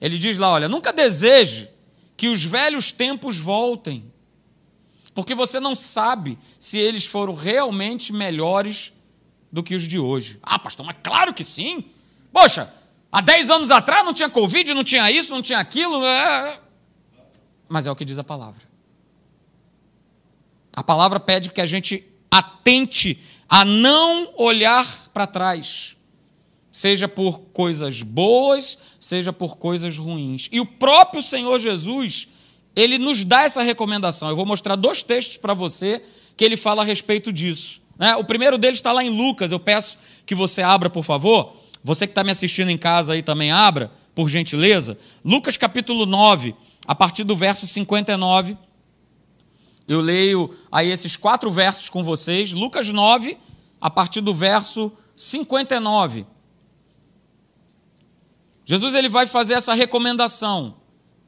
[0.00, 1.68] Ele diz lá: olha, nunca deseje
[2.16, 4.04] que os velhos tempos voltem,
[5.14, 8.92] porque você não sabe se eles foram realmente melhores
[9.50, 10.38] do que os de hoje.
[10.42, 11.84] Ah, pastor, mas claro que sim.
[12.32, 12.72] Poxa,
[13.12, 16.04] há 10 anos atrás não tinha Covid, não tinha isso, não tinha aquilo.
[16.04, 16.58] É...
[17.68, 18.62] Mas é o que diz a palavra.
[20.74, 25.94] A palavra pede que a gente atente a não olhar para trás,
[26.70, 30.48] seja por coisas boas, seja por coisas ruins.
[30.50, 32.28] E o próprio Senhor Jesus,
[32.74, 34.30] ele nos dá essa recomendação.
[34.30, 36.02] Eu vou mostrar dois textos para você
[36.34, 37.82] que ele fala a respeito disso.
[37.98, 38.16] Né?
[38.16, 41.54] O primeiro deles está lá em Lucas, eu peço que você abra, por favor.
[41.84, 44.98] Você que está me assistindo em casa aí também abra, por gentileza.
[45.24, 46.54] Lucas capítulo 9,
[46.86, 48.56] a partir do verso 59.
[49.88, 52.52] Eu leio aí esses quatro versos com vocês.
[52.52, 53.36] Lucas 9,
[53.80, 56.24] a partir do verso 59.
[58.64, 60.76] Jesus ele vai fazer essa recomendação.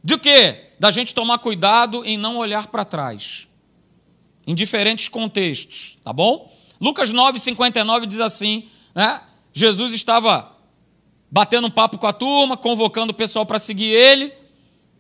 [0.03, 0.71] De quê?
[0.79, 3.49] Da gente tomar cuidado em não olhar para trás.
[4.47, 6.53] Em diferentes contextos, tá bom?
[6.81, 9.21] Lucas 9, 59 diz assim, né?
[9.55, 10.53] Jesus estava
[11.31, 14.33] batendo um papo com a turma, convocando o pessoal para seguir ele,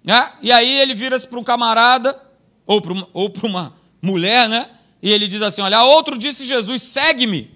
[0.03, 0.33] né?
[0.41, 2.19] e aí ele vira-se para um camarada,
[2.67, 4.71] ou para uma, ou para uma mulher, né?
[5.03, 7.51] e ele diz assim: Olha, outro disse Jesus, segue-me.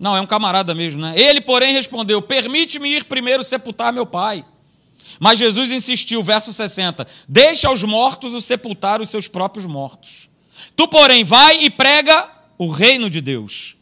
[0.00, 1.14] Não, é um camarada mesmo, né?
[1.16, 4.44] Ele, porém, respondeu: Permite-me ir primeiro sepultar meu pai.
[5.20, 10.28] Mas Jesus insistiu, verso 60: Deixa aos mortos o sepultar os seus próprios mortos.
[10.74, 13.76] Tu, porém, vai e prega o reino de Deus.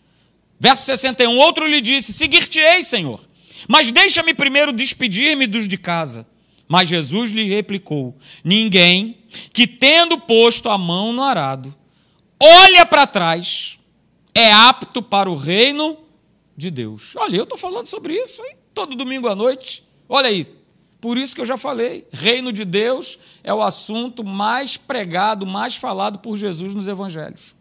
[0.63, 3.21] Verso 61, outro lhe disse: Seguir-te-ei, Senhor,
[3.67, 6.25] mas deixa-me primeiro despedir-me dos de casa.
[6.69, 9.19] Mas Jesus lhe replicou: Ninguém
[9.53, 11.75] que, tendo posto a mão no arado,
[12.39, 13.77] olha para trás,
[14.33, 15.99] é apto para o reino
[16.57, 17.17] de Deus.
[17.17, 18.55] Olha, eu estou falando sobre isso hein?
[18.73, 19.83] todo domingo à noite.
[20.09, 20.47] Olha aí,
[21.01, 25.75] por isso que eu já falei: reino de Deus é o assunto mais pregado, mais
[25.75, 27.57] falado por Jesus nos evangelhos.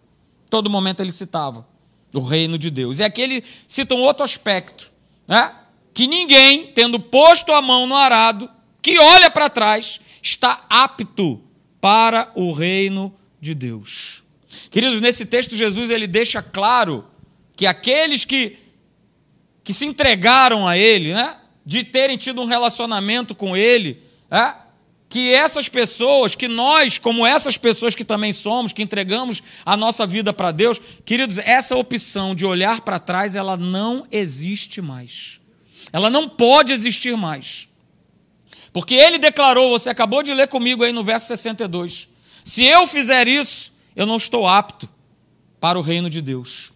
[0.52, 1.71] Todo momento ele citava
[2.14, 3.00] o reino de Deus.
[3.00, 4.92] E aqui ele cita um outro aspecto,
[5.28, 5.56] né?
[5.94, 8.50] que ninguém, tendo posto a mão no arado,
[8.82, 11.42] que olha para trás está apto
[11.80, 14.24] para o reino de Deus.
[14.70, 17.06] Queridos, nesse texto Jesus ele deixa claro
[17.56, 18.58] que aqueles que
[19.64, 24.56] que se entregaram a ele, né, de terem tido um relacionamento com ele, é,
[25.12, 30.08] que essas pessoas, que nós, como essas pessoas que também somos, que entregamos a nossa
[30.08, 35.42] vida para Deus, queridos, essa opção de olhar para trás, ela não existe mais.
[35.92, 37.68] Ela não pode existir mais.
[38.72, 42.08] Porque ele declarou, você acabou de ler comigo aí no verso 62.
[42.42, 44.88] Se eu fizer isso, eu não estou apto
[45.60, 46.72] para o reino de Deus.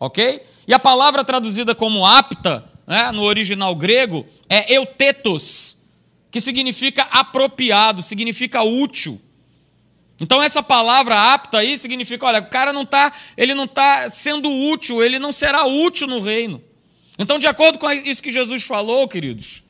[0.00, 0.42] Ok?
[0.66, 5.73] E a palavra traduzida como apta, né, no original grego, é eutetos
[6.34, 9.20] que significa apropriado, significa útil.
[10.20, 14.50] Então essa palavra apta aí significa, olha, o cara não está, ele não está sendo
[14.50, 16.60] útil, ele não será útil no reino.
[17.16, 19.62] Então, de acordo com isso que Jesus falou, queridos,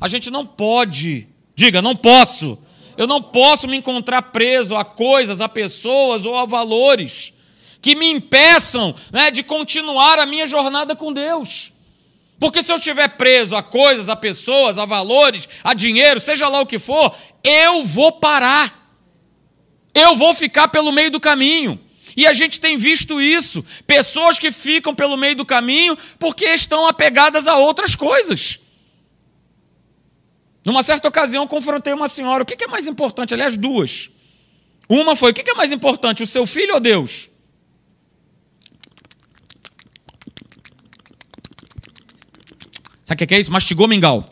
[0.00, 2.56] a gente não pode, diga, não posso.
[2.96, 7.34] Eu não posso me encontrar preso a coisas, a pessoas ou a valores
[7.80, 11.71] que me impeçam né, de continuar a minha jornada com Deus.
[12.42, 16.60] Porque se eu estiver preso a coisas, a pessoas, a valores, a dinheiro, seja lá
[16.60, 18.98] o que for, eu vou parar.
[19.94, 21.78] Eu vou ficar pelo meio do caminho.
[22.16, 23.64] E a gente tem visto isso.
[23.86, 28.58] Pessoas que ficam pelo meio do caminho porque estão apegadas a outras coisas.
[30.64, 32.42] Numa certa ocasião, confrontei uma senhora.
[32.42, 33.32] O que é mais importante?
[33.32, 34.10] Aliás, duas.
[34.88, 37.28] Uma foi: o que é mais importante, o seu filho ou Deus?
[43.12, 43.52] Sabe o que é isso?
[43.52, 44.24] Mastigou mingau.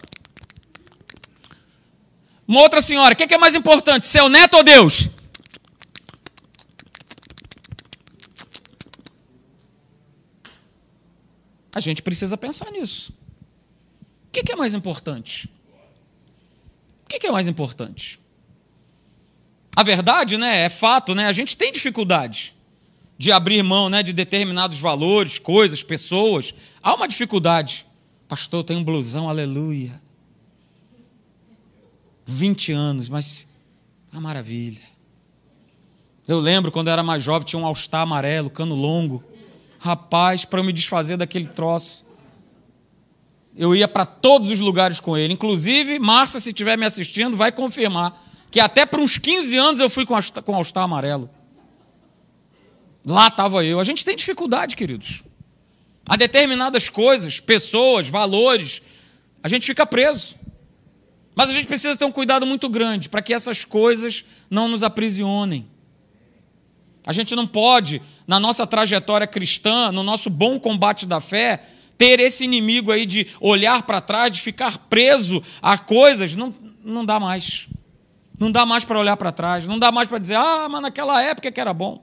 [2.48, 5.06] Uma outra senhora, o que é mais importante, seu neto ou Deus?
[11.74, 13.12] A gente precisa pensar nisso.
[14.28, 15.46] O que é mais importante?
[17.04, 18.18] O que é mais importante?
[19.76, 21.26] A verdade, né, é fato, né?
[21.26, 22.54] A gente tem dificuldade
[23.18, 26.54] de abrir mão, né, de determinados valores, coisas, pessoas.
[26.82, 27.89] Há uma dificuldade.
[28.30, 30.00] Pastor, tem um blusão, aleluia.
[32.24, 33.44] 20 anos, mas
[34.12, 34.80] uma maravilha.
[36.28, 39.24] Eu lembro quando eu era mais jovem, tinha um all-star amarelo, cano longo.
[39.80, 42.06] Rapaz, para eu me desfazer daquele troço.
[43.56, 45.34] Eu ia para todos os lugares com ele.
[45.34, 48.16] Inclusive, Márcia, se estiver me assistindo, vai confirmar
[48.48, 50.14] que até para uns 15 anos eu fui com
[50.54, 51.28] all-star amarelo.
[53.04, 53.80] Lá estava eu.
[53.80, 55.24] A gente tem dificuldade, queridos
[56.08, 58.82] a determinadas coisas, pessoas, valores,
[59.42, 60.36] a gente fica preso.
[61.34, 64.82] Mas a gente precisa ter um cuidado muito grande para que essas coisas não nos
[64.82, 65.66] aprisionem.
[67.06, 71.62] A gente não pode, na nossa trajetória cristã, no nosso bom combate da fé,
[71.96, 77.04] ter esse inimigo aí de olhar para trás, de ficar preso a coisas, não, não
[77.04, 77.68] dá mais.
[78.38, 81.22] Não dá mais para olhar para trás, não dá mais para dizer, ah, mas naquela
[81.22, 82.02] época que era bom.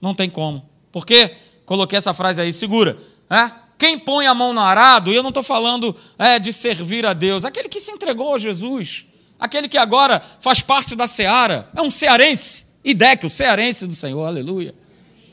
[0.00, 0.68] Não tem como.
[0.90, 1.34] Porque
[1.66, 2.98] Coloquei essa frase aí, segura.
[3.30, 3.50] É?
[3.78, 7.12] Quem põe a mão no arado, e eu não estou falando é, de servir a
[7.12, 9.06] Deus, aquele que se entregou a Jesus,
[9.38, 14.26] aquele que agora faz parte da seara, é um cearense, Ideque, o cearense do Senhor,
[14.26, 14.74] aleluia.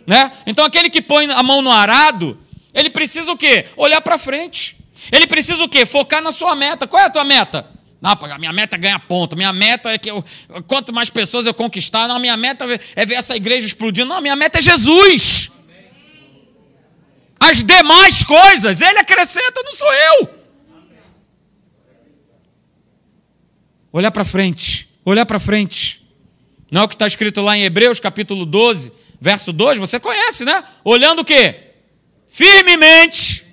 [0.07, 0.31] Né?
[0.47, 2.39] Então aquele que põe a mão no arado,
[2.73, 3.65] ele precisa o quê?
[3.75, 4.77] Olhar para frente.
[5.11, 5.85] Ele precisa o quê?
[5.85, 6.87] Focar na sua meta.
[6.87, 7.67] Qual é a tua meta?
[7.99, 9.35] Não, a minha meta é ganhar ponto.
[9.35, 10.23] Minha meta é que eu,
[10.65, 12.07] quanto mais pessoas eu conquistar.
[12.07, 12.65] Não, minha meta
[12.95, 14.07] é ver essa igreja explodindo.
[14.07, 15.51] Não, minha meta é Jesus.
[17.41, 20.29] As demais coisas, ele acrescenta, não sou eu.
[23.91, 26.07] Olhar para frente, olhar para frente.
[26.69, 30.45] Não é o que está escrito lá em Hebreus, capítulo 12, verso 2, você conhece,
[30.45, 30.63] né?
[30.85, 31.71] Olhando o quê?
[32.27, 33.43] Firmemente.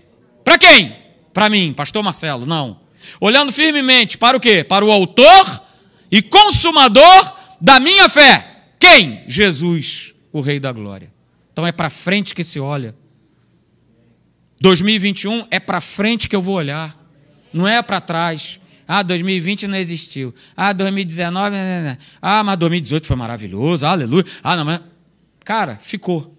[0.44, 0.94] Para quem?
[1.32, 2.80] Para mim, pastor Marcelo, não.
[3.18, 4.62] Olhando firmemente para o quê?
[4.62, 5.62] Para o autor
[6.12, 8.64] e consumador da minha fé.
[8.78, 9.24] Quem?
[9.26, 11.10] Jesus, o Rei da Glória.
[11.50, 12.94] Então é para frente que se olha.
[14.60, 16.96] 2021 é para frente que eu vou olhar,
[17.52, 18.60] não é para trás.
[18.86, 20.34] Ah, 2020 não existiu.
[20.56, 21.98] Ah, 2019, não, não, não.
[22.22, 24.24] ah, mas 2018 foi maravilhoso, aleluia.
[24.42, 24.80] Ah, não, mas
[25.44, 26.34] cara, ficou.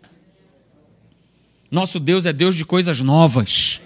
[1.70, 3.80] Nosso Deus é Deus de coisas novas.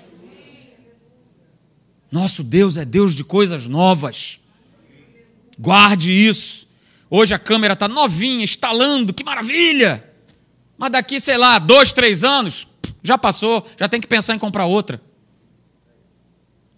[2.10, 4.40] Nosso Deus é Deus de coisas novas.
[5.60, 6.68] Guarde isso.
[7.10, 10.04] Hoje a câmera está novinha, instalando, que maravilha.
[10.78, 12.68] Mas daqui, sei lá, dois, três anos,
[13.04, 15.02] já passou, já tem que pensar em comprar outra.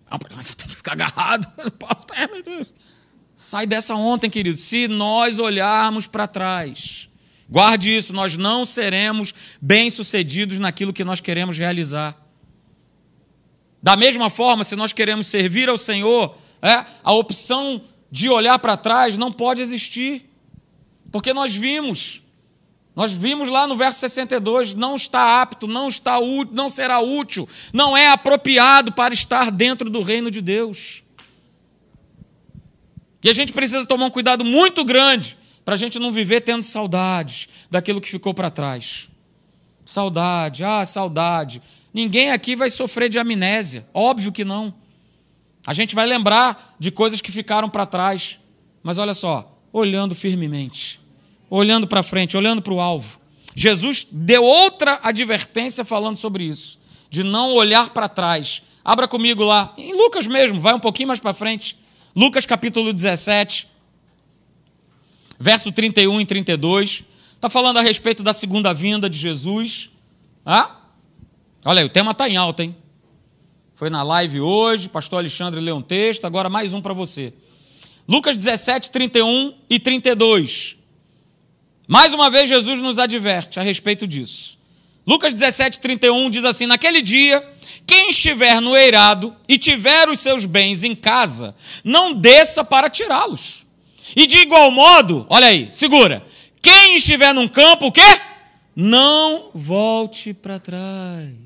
[0.10, 1.48] Não, mas eu tenho que ficar agarrado.
[1.58, 2.06] Eu não posso.
[2.14, 2.74] É, meu Deus.
[3.36, 4.58] Sai dessa ontem, querido.
[4.58, 7.10] Se nós olharmos para trás,
[7.50, 12.18] guarde isso, nós não seremos bem-sucedidos naquilo que nós queremos realizar.
[13.84, 18.78] Da mesma forma, se nós queremos servir ao Senhor, é, a opção de olhar para
[18.78, 20.30] trás não pode existir.
[21.12, 22.22] Porque nós vimos,
[22.96, 27.48] nós vimos lá no verso 62, não está apto, não está útil, não será útil,
[27.74, 31.04] não é apropriado para estar dentro do reino de Deus.
[33.22, 36.64] E a gente precisa tomar um cuidado muito grande para a gente não viver tendo
[36.64, 39.10] saudades daquilo que ficou para trás.
[39.84, 41.62] Saudade, ah, saudade.
[41.94, 44.74] Ninguém aqui vai sofrer de amnésia, óbvio que não.
[45.66, 48.40] A gente vai lembrar de coisas que ficaram para trás,
[48.84, 51.02] mas olha só, olhando firmemente,
[51.50, 53.20] olhando para frente, olhando para o alvo.
[53.56, 56.78] Jesus deu outra advertência falando sobre isso,
[57.10, 58.62] de não olhar para trás.
[58.84, 61.78] Abra comigo lá, em Lucas mesmo, vai um pouquinho mais para frente.
[62.16, 63.68] Lucas capítulo 17,
[65.40, 67.04] verso 31 e 32.
[67.36, 69.90] Está falando a respeito da segunda vinda de Jesus.
[70.46, 70.82] Ah?
[71.64, 72.76] Olha aí, o tema está em alta, hein?
[73.74, 77.34] Foi na live hoje, pastor Alexandre leu um texto, agora mais um para você.
[78.08, 80.78] Lucas 17, 31 e 32.
[81.88, 84.58] Mais uma vez, Jesus nos adverte a respeito disso.
[85.06, 87.48] Lucas 17, 31 diz assim: Naquele dia,
[87.86, 93.66] quem estiver no eirado e tiver os seus bens em casa, não desça para tirá-los.
[94.16, 96.26] E de igual modo, olha aí, segura.
[96.62, 98.20] Quem estiver num campo, o quê?
[98.76, 101.46] Não volte para trás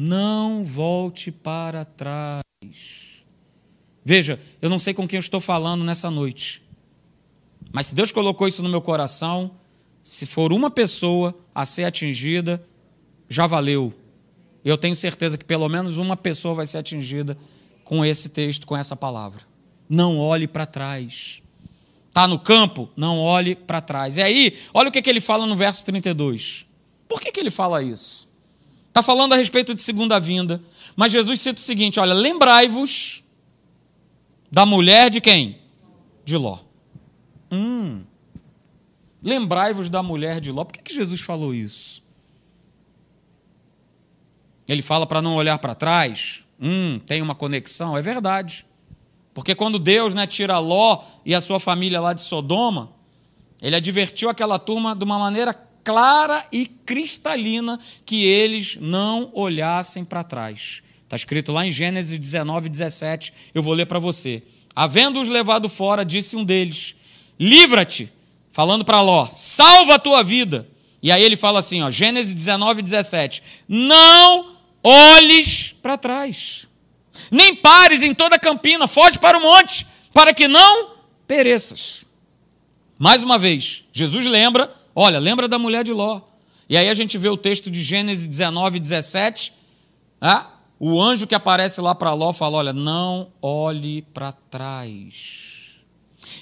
[0.00, 2.44] não volte para trás.
[4.04, 6.62] Veja, eu não sei com quem eu estou falando nessa noite,
[7.72, 9.52] mas se Deus colocou isso no meu coração,
[10.02, 12.64] se for uma pessoa a ser atingida,
[13.28, 13.92] já valeu.
[14.64, 17.36] Eu tenho certeza que pelo menos uma pessoa vai ser atingida
[17.84, 19.42] com esse texto, com essa palavra.
[19.88, 21.42] Não olhe para trás.
[22.08, 22.88] Está no campo?
[22.96, 24.16] Não olhe para trás.
[24.16, 26.66] E aí, olha o que, que ele fala no verso 32.
[27.06, 28.28] Por que, que ele fala isso?
[28.88, 30.60] Está falando a respeito de segunda vinda.
[30.96, 33.22] Mas Jesus cita o seguinte: olha, lembrai-vos
[34.50, 35.58] da mulher de quem?
[36.24, 36.67] De Ló.
[37.50, 38.02] Hum.
[39.22, 40.64] Lembrai-vos da mulher de Ló.
[40.64, 42.02] Por que, que Jesus falou isso?
[44.66, 46.44] Ele fala para não olhar para trás.
[46.60, 47.96] Hum, tem uma conexão.
[47.96, 48.66] É verdade.
[49.32, 52.92] Porque quando Deus né, tira Ló e a sua família lá de Sodoma,
[53.60, 60.22] ele advertiu aquela turma de uma maneira clara e cristalina que eles não olhassem para
[60.22, 60.82] trás.
[61.04, 63.32] Está escrito lá em Gênesis 19, 17.
[63.54, 64.42] Eu vou ler para você.
[64.76, 66.94] Havendo-os levado fora, disse um deles:
[67.38, 68.12] Livra-te,
[68.52, 70.68] falando para Ló, salva a tua vida.
[71.02, 76.66] E aí ele fala assim, ó, Gênesis 19, 17: Não olhes para trás,
[77.30, 80.92] nem pares em toda a campina, foge para o monte, para que não
[81.26, 82.04] pereças.
[82.98, 86.22] Mais uma vez, Jesus lembra Olha, lembra da mulher de Ló.
[86.68, 89.52] E aí a gente vê o texto de Gênesis 19, 17.
[90.20, 95.57] Ah, o anjo que aparece lá para Ló fala: Olha, não olhe para trás.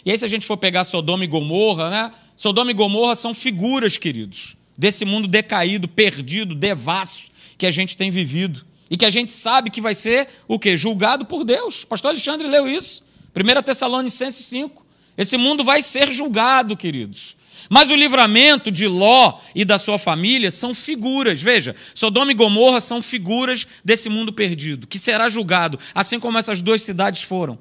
[0.04, 2.12] E aí, se a gente for pegar Sodoma e Gomorra, né?
[2.34, 8.10] Sodoma e Gomorra são figuras, queridos, desse mundo decaído, perdido, devasso que a gente tem
[8.10, 8.64] vivido.
[8.90, 10.76] E que a gente sabe que vai ser o quê?
[10.76, 11.82] Julgado por Deus.
[11.82, 13.04] O pastor Alexandre leu isso.
[13.34, 14.86] 1 Tessalonicenses 5.
[15.18, 17.36] Esse mundo vai ser julgado, queridos.
[17.68, 21.42] Mas o livramento de Ló e da sua família são figuras.
[21.42, 26.62] Veja, Sodoma e Gomorra são figuras desse mundo perdido, que será julgado, assim como essas
[26.62, 27.58] duas cidades foram.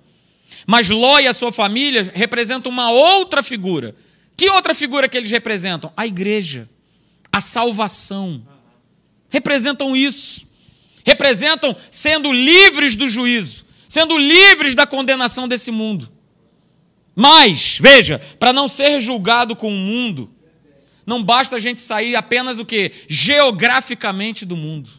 [0.65, 3.95] Mas Ló e a sua família representam uma outra figura.
[4.35, 5.91] Que outra figura que eles representam?
[5.95, 6.69] A igreja,
[7.31, 8.45] a salvação.
[9.29, 10.47] Representam isso.
[11.05, 16.11] Representam sendo livres do juízo, sendo livres da condenação desse mundo.
[17.15, 20.29] Mas, veja, para não ser julgado com o mundo,
[21.05, 22.91] não basta a gente sair apenas o que?
[23.07, 24.89] Geograficamente do mundo.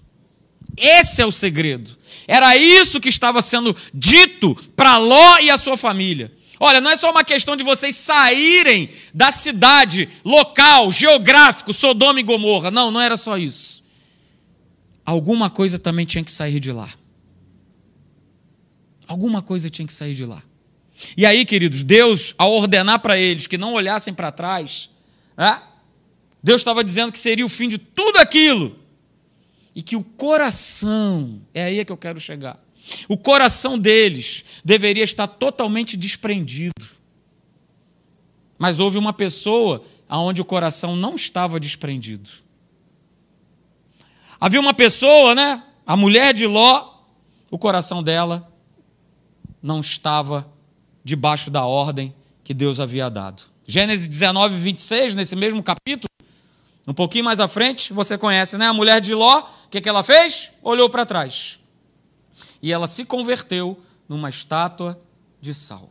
[0.76, 1.96] Esse é o segredo.
[2.26, 6.32] Era isso que estava sendo dito para Ló e a sua família.
[6.58, 12.22] Olha, não é só uma questão de vocês saírem da cidade, local, geográfico, Sodoma e
[12.22, 12.70] Gomorra.
[12.70, 13.84] Não, não era só isso.
[15.04, 16.88] Alguma coisa também tinha que sair de lá.
[19.06, 20.42] Alguma coisa tinha que sair de lá.
[21.16, 24.88] E aí, queridos, Deus, ao ordenar para eles que não olhassem para trás,
[25.36, 25.62] né,
[26.42, 28.76] Deus estava dizendo que seria o fim de tudo aquilo.
[29.76, 32.58] E que o coração, é aí que eu quero chegar,
[33.10, 36.86] o coração deles deveria estar totalmente desprendido.
[38.58, 42.30] Mas houve uma pessoa onde o coração não estava desprendido.
[44.40, 45.62] Havia uma pessoa, né?
[45.86, 46.94] A mulher de Ló,
[47.50, 48.50] o coração dela
[49.62, 50.50] não estava
[51.04, 53.42] debaixo da ordem que Deus havia dado.
[53.66, 56.08] Gênesis 19, 26, nesse mesmo capítulo,
[56.86, 58.66] um pouquinho mais à frente, você conhece, né?
[58.66, 60.52] A mulher de Ló, o que, que ela fez?
[60.62, 61.58] Olhou para trás.
[62.62, 64.98] e ela se converteu numa estátua
[65.40, 65.90] de sal.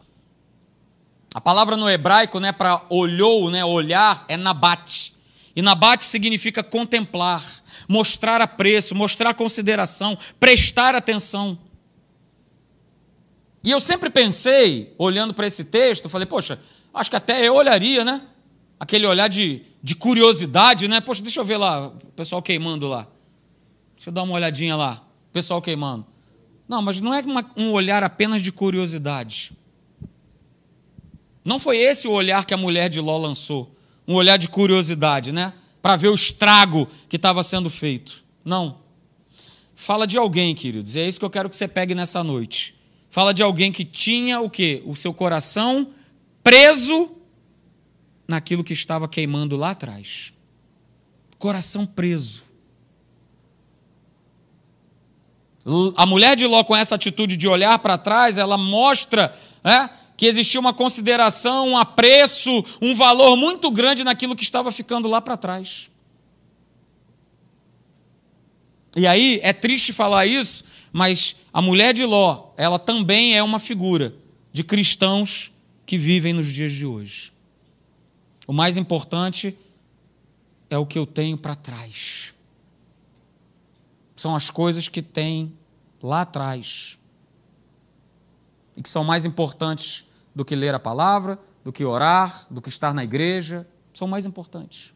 [1.33, 5.13] A palavra no hebraico, né, para olhou, né, olhar, é nabate.
[5.55, 7.43] E nabate significa contemplar,
[7.87, 11.57] mostrar apreço, mostrar consideração, prestar atenção.
[13.63, 16.59] E eu sempre pensei, olhando para esse texto, falei, poxa,
[16.93, 18.21] acho que até eu olharia, né?
[18.79, 20.99] Aquele olhar de, de curiosidade, né?
[20.99, 23.07] Poxa, deixa eu ver lá, o pessoal queimando lá.
[23.95, 26.05] Deixa eu dar uma olhadinha lá, o pessoal queimando.
[26.67, 29.51] Não, mas não é uma, um olhar apenas de curiosidade.
[31.43, 33.75] Não foi esse o olhar que a mulher de Ló lançou,
[34.07, 35.53] um olhar de curiosidade, né?
[35.81, 38.23] Para ver o estrago que estava sendo feito.
[38.43, 38.79] Não.
[39.75, 42.75] Fala de alguém, queridos, e é isso que eu quero que você pegue nessa noite
[43.15, 44.83] Fala de alguém que tinha o quê?
[44.85, 45.87] O seu coração
[46.43, 47.09] preso
[48.27, 50.33] naquilo que estava queimando lá atrás.
[51.37, 52.43] Coração preso.
[55.95, 60.27] A mulher de Ló, com essa atitude de olhar para trás, ela mostra né, que
[60.27, 65.35] existia uma consideração, um apreço, um valor muito grande naquilo que estava ficando lá para
[65.35, 65.89] trás.
[68.95, 70.63] E aí, é triste falar isso,
[70.93, 74.15] mas a mulher de Ló, ela também é uma figura
[74.53, 75.51] de cristãos
[75.85, 77.34] que vivem nos dias de hoje.
[78.47, 79.57] O mais importante
[80.69, 82.33] é o que eu tenho para trás.
[84.15, 85.53] São as coisas que tem
[86.01, 86.97] lá atrás.
[88.75, 92.69] E que são mais importantes do que ler a palavra, do que orar, do que
[92.69, 93.67] estar na igreja.
[93.93, 94.93] São mais importantes.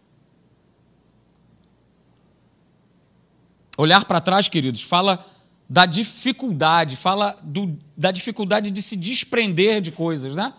[3.78, 5.26] Olhar para trás, queridos, fala
[5.70, 10.54] da dificuldade, fala do, da dificuldade de se desprender de coisas, né?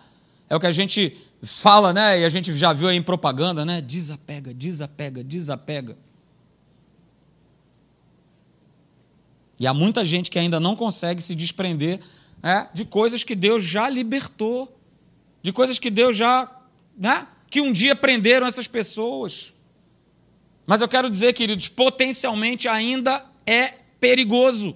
[0.49, 2.19] É o que a gente fala, né?
[2.19, 3.81] E a gente já viu aí em propaganda, né?
[3.81, 5.97] Desapega, desapega, desapega.
[9.59, 11.99] E há muita gente que ainda não consegue se desprender
[12.41, 14.75] né, de coisas que Deus já libertou,
[15.43, 16.49] de coisas que Deus já,
[16.97, 17.27] né?
[17.49, 19.53] Que um dia prenderam essas pessoas.
[20.65, 24.75] Mas eu quero dizer, queridos, potencialmente ainda é perigoso.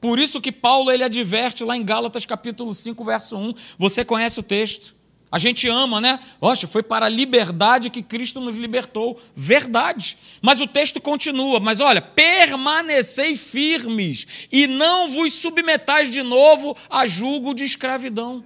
[0.00, 3.54] Por isso que Paulo ele adverte lá em Gálatas capítulo 5, verso 1.
[3.78, 4.94] Você conhece o texto.
[5.34, 6.20] A gente ama, né?
[6.40, 9.20] Oxe, foi para a liberdade que Cristo nos libertou.
[9.34, 10.16] Verdade.
[10.40, 11.58] Mas o texto continua.
[11.58, 18.44] Mas olha, permanecei firmes e não vos submetais de novo a julgo de escravidão.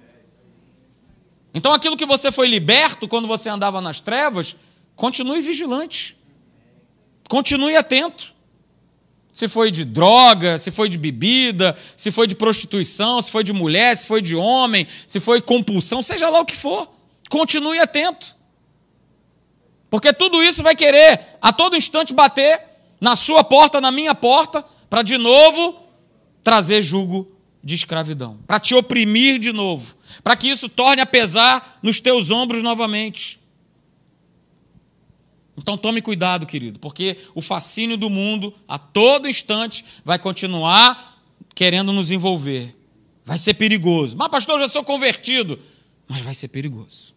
[1.53, 4.55] Então aquilo que você foi liberto quando você andava nas trevas,
[4.95, 6.17] continue vigilante.
[7.29, 8.33] Continue atento
[9.39, 13.53] se foi de droga, se foi de bebida, se foi de prostituição, se foi de
[13.53, 16.91] mulher, se foi de homem, se foi compulsão, seja lá o que for,
[17.29, 18.35] continue atento.
[19.89, 22.59] Porque tudo isso vai querer a todo instante bater
[22.99, 25.87] na sua porta, na minha porta, para de novo
[26.43, 27.31] trazer julgo
[27.63, 32.29] de escravidão, para te oprimir de novo, para que isso torne a pesar nos teus
[32.29, 33.38] ombros novamente.
[35.69, 41.21] Então tome cuidado, querido, porque o fascínio do mundo a todo instante vai continuar
[41.53, 42.75] querendo nos envolver.
[43.23, 44.17] Vai ser perigoso.
[44.17, 45.59] Mas, pastor, eu já sou convertido.
[46.07, 47.13] Mas vai ser perigoso.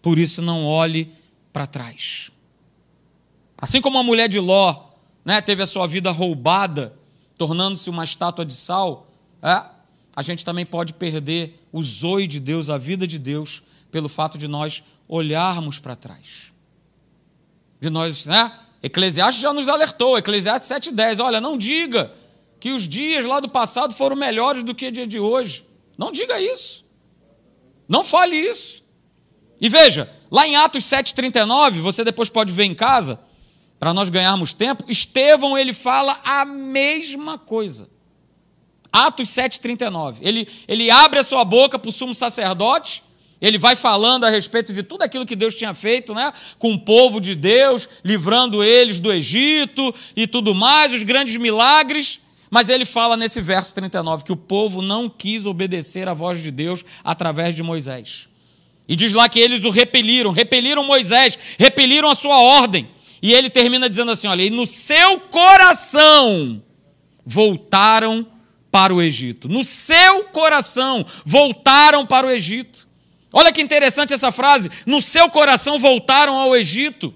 [0.00, 1.12] Por isso, não olhe
[1.52, 2.30] para trás.
[3.58, 4.92] Assim como a mulher de Ló
[5.22, 6.96] né, teve a sua vida roubada,
[7.36, 9.06] tornando-se uma estátua de sal,
[9.42, 9.66] é,
[10.16, 14.38] a gente também pode perder o zoe de Deus, a vida de Deus, pelo fato
[14.38, 16.53] de nós olharmos para trás
[17.84, 18.50] de nós, né?
[18.82, 21.22] Eclesiastes já nos alertou, Eclesiastes 7,10.
[21.22, 22.12] Olha, não diga
[22.58, 25.64] que os dias lá do passado foram melhores do que o dia de hoje.
[25.96, 26.84] Não diga isso.
[27.88, 28.82] Não fale isso.
[29.60, 33.20] E veja, lá em Atos 7,39, você depois pode ver em casa,
[33.78, 37.88] para nós ganharmos tempo, Estevão ele fala a mesma coisa.
[38.90, 40.16] Atos 7,39.
[40.20, 43.02] Ele, ele abre a sua boca para o sumo sacerdote
[43.44, 46.32] ele vai falando a respeito de tudo aquilo que Deus tinha feito, né?
[46.58, 52.20] Com o povo de Deus, livrando eles do Egito e tudo mais, os grandes milagres.
[52.50, 56.50] Mas ele fala nesse verso 39 que o povo não quis obedecer à voz de
[56.50, 58.28] Deus através de Moisés.
[58.88, 62.88] E diz lá que eles o repeliram, repeliram Moisés, repeliram a sua ordem.
[63.20, 66.62] E ele termina dizendo assim: olha, e no seu coração
[67.26, 68.26] voltaram
[68.70, 69.50] para o Egito.
[69.50, 72.93] No seu coração voltaram para o Egito.
[73.36, 74.70] Olha que interessante essa frase.
[74.86, 77.12] No seu coração voltaram ao Egito.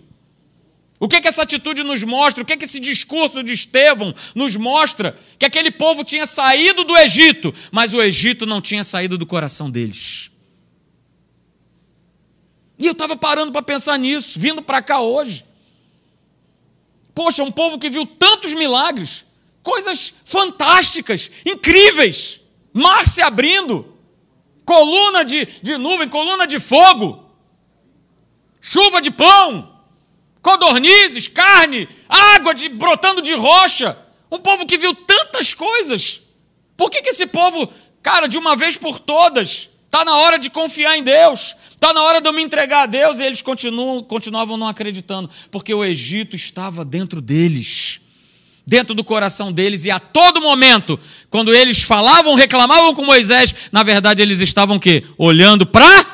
[0.99, 2.43] O que, que essa atitude nos mostra?
[2.43, 5.17] O que, que esse discurso de Estevão nos mostra?
[5.39, 9.71] Que aquele povo tinha saído do Egito, mas o Egito não tinha saído do coração
[9.71, 10.29] deles.
[12.77, 15.45] E eu estava parando para pensar nisso, vindo para cá hoje.
[17.15, 19.25] Poxa, um povo que viu tantos milagres,
[19.63, 22.41] coisas fantásticas, incríveis.
[22.73, 23.98] Mar se abrindo,
[24.69, 27.25] coluna de, de nuvem, coluna de fogo,
[28.61, 29.81] chuva de pão,
[30.43, 33.99] codornizes, carne, água de, brotando de rocha.
[34.31, 36.21] Um povo que viu tantas coisas.
[36.77, 37.67] Por que, que esse povo,
[38.03, 41.57] cara, de uma vez por todas, está na hora de confiar em Deus?
[41.71, 45.31] Está na hora de eu me entregar a Deus e eles continuam, continuavam não acreditando,
[45.51, 48.03] porque o Egito estava dentro deles,
[48.69, 51.01] dentro do coração deles, e a todo momento,
[51.31, 55.07] quando eles falavam, reclamavam com Moisés, na verdade eles estavam o quê?
[55.17, 56.05] Olhando para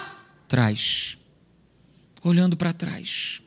[0.47, 1.19] trás.
[2.23, 3.41] Olhando para trás.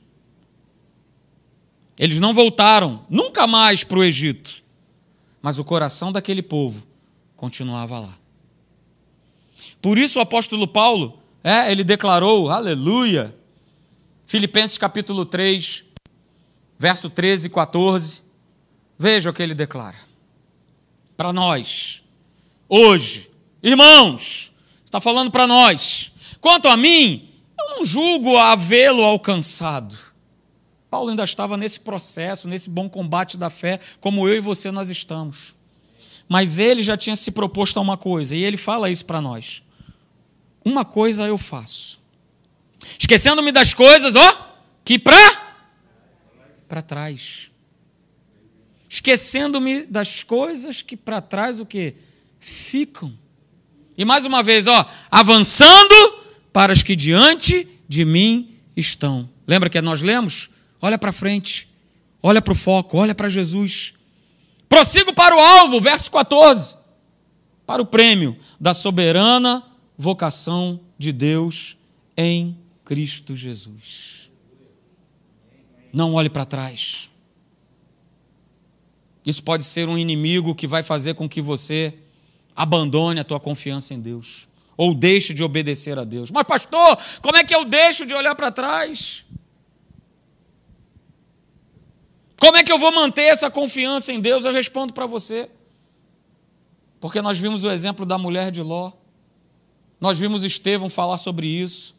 [1.97, 4.61] Eles não voltaram nunca mais para o Egito,
[5.41, 6.85] mas o coração daquele povo
[7.37, 8.17] continuava lá.
[9.81, 13.33] Por isso o apóstolo Paulo é, ele declarou, aleluia.
[14.25, 15.85] Filipenses capítulo 3,
[16.77, 18.26] verso 13 e 14.
[18.97, 19.97] Veja o que ele declara.
[21.15, 22.03] Para nós,
[22.67, 23.29] hoje,
[23.61, 24.51] irmãos,
[24.85, 26.11] está falando para nós.
[26.39, 27.29] Quanto a mim,
[27.59, 29.95] eu não julgo havê-lo alcançado.
[30.89, 34.89] Paulo ainda estava nesse processo, nesse bom combate da fé, como eu e você nós
[34.89, 35.55] estamos.
[36.29, 39.63] Mas ele já tinha se proposto a uma coisa, e ele fala isso para nós
[40.67, 41.99] uma coisa eu faço.
[42.99, 45.47] Esquecendo-me das coisas, ó, que para
[46.67, 47.49] para trás.
[48.89, 51.95] Esquecendo-me das coisas que para trás o que
[52.39, 53.13] ficam.
[53.97, 56.17] E mais uma vez, ó, avançando
[56.53, 59.29] para as que diante de mim estão.
[59.47, 60.49] Lembra que nós lemos?
[60.81, 61.67] Olha para frente.
[62.21, 63.93] Olha para o foco, olha para Jesus.
[64.67, 66.75] Prossigo para o alvo, verso 14.
[67.65, 69.63] Para o prêmio da soberana
[69.97, 71.77] vocação de Deus
[72.15, 74.29] em Cristo Jesus.
[75.93, 77.09] Não olhe para trás.
[79.27, 81.93] Isso pode ser um inimigo que vai fazer com que você
[82.55, 84.47] abandone a tua confiança em Deus
[84.77, 86.31] ou deixe de obedecer a Deus.
[86.31, 89.25] Mas pastor, como é que eu deixo de olhar para trás?
[92.39, 94.45] Como é que eu vou manter essa confiança em Deus?
[94.45, 95.49] Eu respondo para você.
[97.01, 98.93] Porque nós vimos o exemplo da mulher de Ló.
[99.99, 101.93] Nós vimos Estevão falar sobre isso.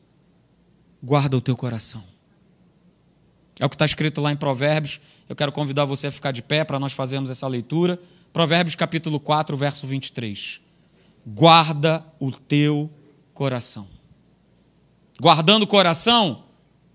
[1.03, 2.03] Guarda o teu coração.
[3.61, 4.99] É o que está escrito lá em Provérbios.
[5.29, 8.01] Eu quero convidar você a ficar de pé para nós fazermos essa leitura.
[8.33, 10.61] Provérbios capítulo 4, verso 23.
[11.27, 12.91] Guarda o teu
[13.35, 13.87] coração.
[15.21, 16.45] Guardando o coração,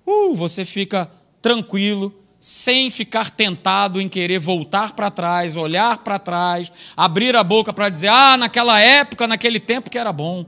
[0.05, 1.11] uh, você fica
[1.41, 7.71] tranquilo, sem ficar tentado em querer voltar para trás, olhar para trás, abrir a boca
[7.71, 10.45] para dizer: ah, naquela época, naquele tempo que era bom.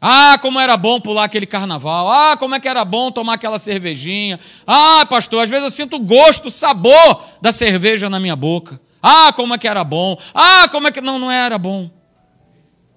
[0.00, 2.10] Ah, como era bom pular aquele carnaval.
[2.10, 4.40] Ah, como é que era bom tomar aquela cervejinha.
[4.66, 8.80] Ah, pastor, às vezes eu sinto gosto, sabor da cerveja na minha boca.
[9.02, 10.18] Ah, como é que era bom.
[10.34, 11.02] Ah, como é que.
[11.02, 11.90] Não, não era bom.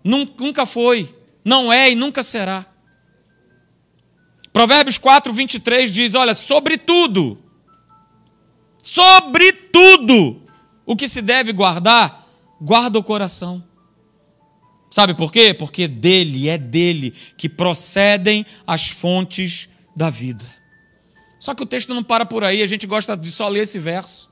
[0.03, 1.13] Nunca foi.
[1.43, 2.65] Não é e nunca será.
[4.53, 7.37] Provérbios 4, 23 diz: Olha, sobretudo,
[8.77, 10.41] sobretudo,
[10.85, 12.25] o que se deve guardar,
[12.61, 13.61] guarda o coração
[14.93, 15.55] Sabe por quê?
[15.55, 20.45] Porque dele, é dele que procedem as fontes da vida.
[21.39, 23.79] Só que o texto não para por aí, a gente gosta de só ler esse
[23.79, 24.29] verso.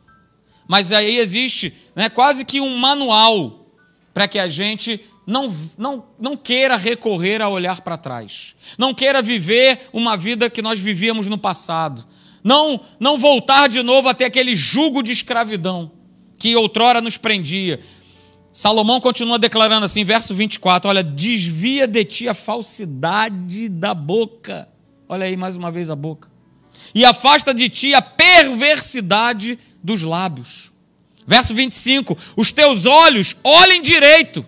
[0.67, 3.73] Mas aí existe né, quase que um manual
[4.13, 8.53] para que a gente não, não, não queira recorrer a olhar para trás.
[8.77, 12.05] Não queira viver uma vida que nós vivíamos no passado.
[12.43, 15.91] Não, não voltar de novo até aquele jugo de escravidão
[16.37, 17.79] que outrora nos prendia.
[18.53, 24.67] Salomão continua declarando assim, verso 24: Olha, desvia de ti a falsidade da boca.
[25.07, 26.29] Olha aí mais uma vez a boca.
[26.93, 30.71] E afasta de ti a perversidade dos lábios.
[31.25, 34.45] Verso 25: Os teus olhos olhem direito,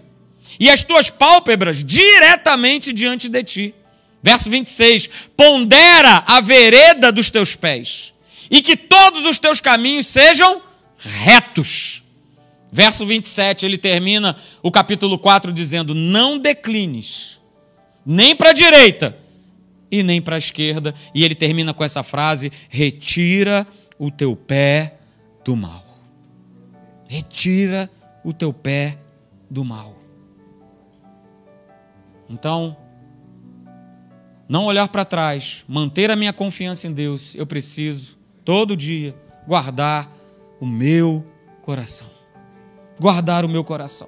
[0.59, 3.75] e as tuas pálpebras diretamente diante de ti.
[4.21, 8.13] Verso 26: Pondera a vereda dos teus pés,
[8.51, 10.61] e que todos os teus caminhos sejam
[10.97, 12.02] retos.
[12.73, 17.39] Verso 27, ele termina o capítulo 4 dizendo: Não declines,
[18.03, 19.15] nem para a direita
[19.91, 20.91] e nem para a esquerda.
[21.13, 23.67] E ele termina com essa frase: Retira
[23.99, 24.95] o teu pé
[25.45, 25.85] do mal.
[27.07, 27.91] Retira
[28.23, 28.97] o teu pé
[29.47, 29.95] do mal.
[32.27, 32.75] Então,
[34.49, 39.15] não olhar para trás, manter a minha confiança em Deus, eu preciso, todo dia,
[39.45, 40.11] guardar
[40.59, 41.23] o meu
[41.61, 42.12] coração
[42.99, 44.07] guardar o meu coração.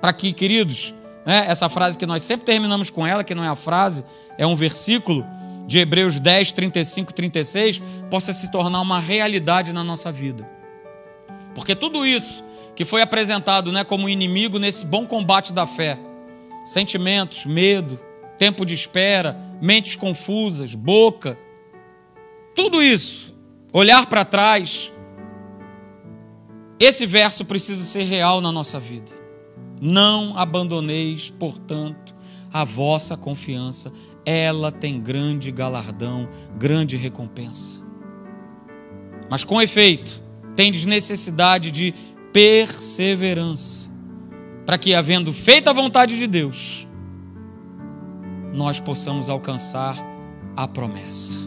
[0.00, 3.48] Para que, queridos, né, essa frase que nós sempre terminamos com ela, que não é
[3.48, 4.04] a frase,
[4.36, 5.24] é um versículo
[5.66, 10.48] de Hebreus 10, 35 e 36, possa se tornar uma realidade na nossa vida.
[11.54, 15.98] Porque tudo isso que foi apresentado né, como inimigo nesse bom combate da fé.
[16.64, 18.00] Sentimentos, medo,
[18.36, 21.38] tempo de espera, mentes confusas, boca,
[22.54, 23.34] tudo isso,
[23.72, 24.92] olhar para trás.
[26.78, 29.12] Esse verso precisa ser real na nossa vida.
[29.80, 32.14] Não abandoneis, portanto,
[32.52, 33.92] a vossa confiança,
[34.24, 37.82] ela tem grande galardão, grande recompensa.
[39.30, 40.22] Mas com efeito,
[40.56, 41.94] tendes necessidade de
[42.32, 43.90] perseverança,
[44.66, 46.86] para que, havendo feito a vontade de Deus,
[48.52, 49.96] nós possamos alcançar
[50.56, 51.43] a promessa.